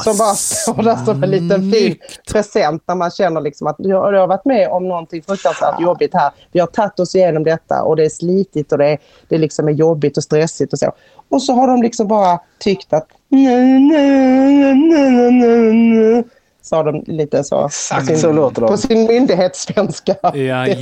[0.03, 1.95] som bara står där som en liten fin
[2.32, 6.32] present när man känner liksom att jag, har varit med om någonting fruktansvärt jobbigt här.
[6.51, 8.97] Vi har tagit oss igenom detta och det är slitigt och det, är,
[9.28, 10.91] det liksom är jobbigt och stressigt och så.
[11.30, 14.09] Och så har de liksom bara tyckt att nej, nej,
[14.55, 16.24] nej, nej, nej, nej.
[16.66, 17.66] Sa de lite så.
[17.66, 18.68] Exakt på sin, så låter de.
[18.68, 20.16] På sin myndighetssvenska.
[20.24, 20.80] Är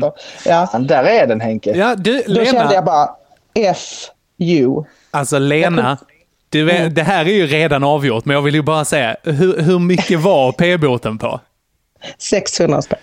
[0.00, 0.12] låter.
[0.44, 0.68] Ja.
[0.78, 1.70] Där är den Henke.
[1.76, 3.10] Ja, du, Då kände jag bara
[3.54, 3.78] F
[4.38, 4.84] you.
[5.10, 5.98] Alltså Lena,
[6.48, 6.94] du vet, Mm.
[6.94, 10.20] det här är ju redan avgjort, men jag vill ju bara säga, hur, hur mycket
[10.20, 11.40] var p-båten på?
[12.18, 12.98] 600 spänn.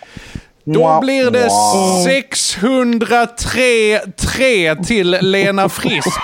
[0.64, 1.50] Då blir det
[2.04, 6.08] 603 3 till Lena Frisk.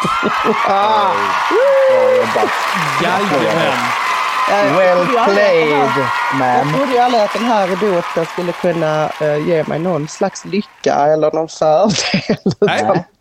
[3.02, 4.01] Jajamän.
[4.50, 6.74] Well played, Jag man.
[6.74, 10.94] trodde ju aldrig att den här båten skulle kunna eh, ge mig någon slags lycka
[10.94, 13.02] eller någon fördel.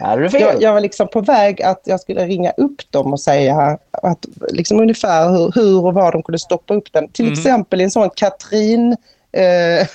[0.00, 0.40] Ja, fel.
[0.40, 4.26] Jag, jag var liksom på väg att jag skulle ringa upp dem och säga att,
[4.48, 7.08] liksom ungefär hur, hur och var de kunde stoppa upp den.
[7.08, 7.38] Till Mm.
[7.38, 8.96] exempel i en sån Katrin
[9.32, 9.86] eh,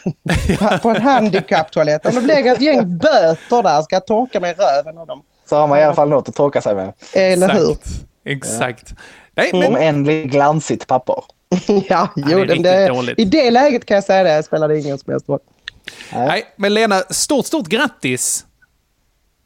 [0.82, 2.06] på en handikapptoalett.
[2.06, 5.22] Om det blir ett gäng böter där ska jag torka mig i röven av dem.
[5.50, 6.94] Så har man i alla fall något att torka sig med.
[7.14, 7.78] Eller hur?
[8.26, 8.94] Exakt.
[9.40, 11.24] Nej, Om men, än blir glansigt papper.
[11.90, 14.98] Ja, jo, det är det, i det läget kan jag säga det spelar det ingen
[14.98, 15.40] som helst roll.
[16.14, 18.46] nej, men Lena, stort, stort grattis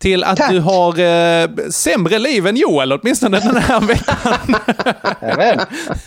[0.04, 0.52] till att Tack.
[0.52, 4.56] du har eh, sämre liv än Joel, åtminstone den här veckan.
[5.20, 5.60] Även.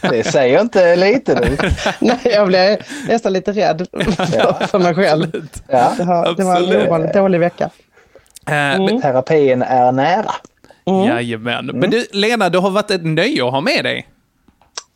[0.03, 1.57] Det säger inte lite du.
[2.07, 2.79] Nej, jag blev
[3.09, 3.87] nästan lite rädd
[4.71, 5.49] för mig själv.
[5.69, 5.93] Ja.
[5.97, 7.71] Det, har, det var en ovanligt dålig vecka.
[8.47, 10.35] Eh, men, Terapin är nära.
[10.87, 11.67] Jajamän.
[11.75, 14.09] Men du, Lena, det har varit ett nöje att ha med dig.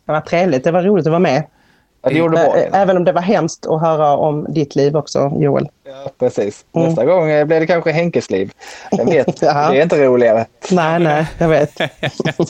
[0.07, 1.43] Det var trevligt, det var roligt att vara med.
[2.03, 2.57] Ja, det bra.
[2.57, 5.69] Även om det var hemskt att höra om ditt liv också, Joel.
[5.85, 6.65] Ja, precis.
[6.73, 8.53] Nästa gång eh, blir det kanske Henkes liv.
[8.91, 9.71] Jag vet, Ja.
[9.71, 10.47] det är inte roligare.
[10.71, 11.81] Nej, nej, jag vet.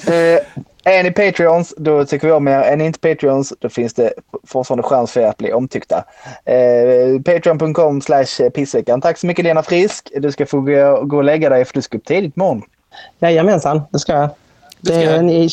[0.09, 2.53] Eh, är ni Patreons, då tycker vi om er.
[2.53, 4.13] Är ni inte Patreons, då finns det
[4.47, 6.05] fortfarande chans för er att bli omtyckta.
[6.45, 9.01] Eh, Patreon.com slash pissveckan.
[9.01, 10.11] Tack så mycket Lena Frisk.
[10.17, 12.63] Du ska få gå, gå och lägga dig för du ska upp tidigt imorgon.
[13.19, 14.31] Jajamensan, det ska jag.
[14.31, 15.15] ska Det, jag.
[15.15, 15.49] är, ni-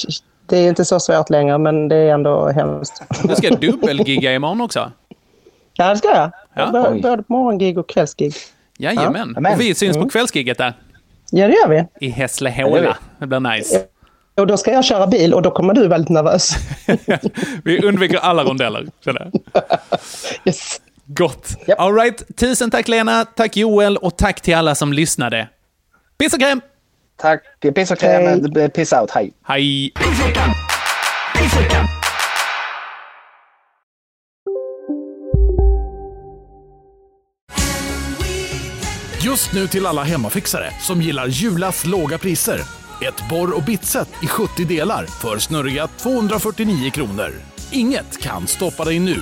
[0.46, 3.02] det är inte så svårt längre, men det är ändå hemskt.
[3.24, 4.92] Du ska dubbelgigga imorgon också.
[5.74, 6.32] Ja, det ska jag.
[6.56, 6.66] Ja.
[6.72, 7.02] Både, Oj.
[7.02, 8.34] både morgongig och kvällsgig.
[8.78, 9.34] Jajamän.
[9.38, 9.54] Amen.
[9.54, 10.74] Och vi syns på kvällsgigget där.
[11.32, 12.08] Ja, det gör vi.
[12.08, 12.96] I Ja, det.
[13.20, 13.84] Det blir nice.
[14.38, 16.56] Och då ska jag köra bil och då kommer du lite nervös.
[17.64, 19.64] Vi undviker alla rondeller, känner jag.
[20.46, 20.82] Yes.
[21.06, 21.56] Gott.
[21.68, 21.80] Japp.
[21.80, 22.38] All right.
[22.38, 25.48] Tusen tack Lena, tack Joel och tack till alla som lyssnade.
[26.18, 26.62] Piss och kräm!
[27.18, 27.44] Tack.
[27.76, 28.52] Piss och kräm.
[28.56, 28.70] Hej.
[28.70, 29.12] Piss out.
[29.12, 29.34] Hej.
[29.44, 29.94] Hej!
[39.22, 42.62] Just nu till alla hemmafixare som gillar Julas låga priser.
[43.08, 47.32] Ett borr och bitset i 70 delar för snurriga 249 kronor.
[47.72, 49.22] Inget kan stoppa dig nu.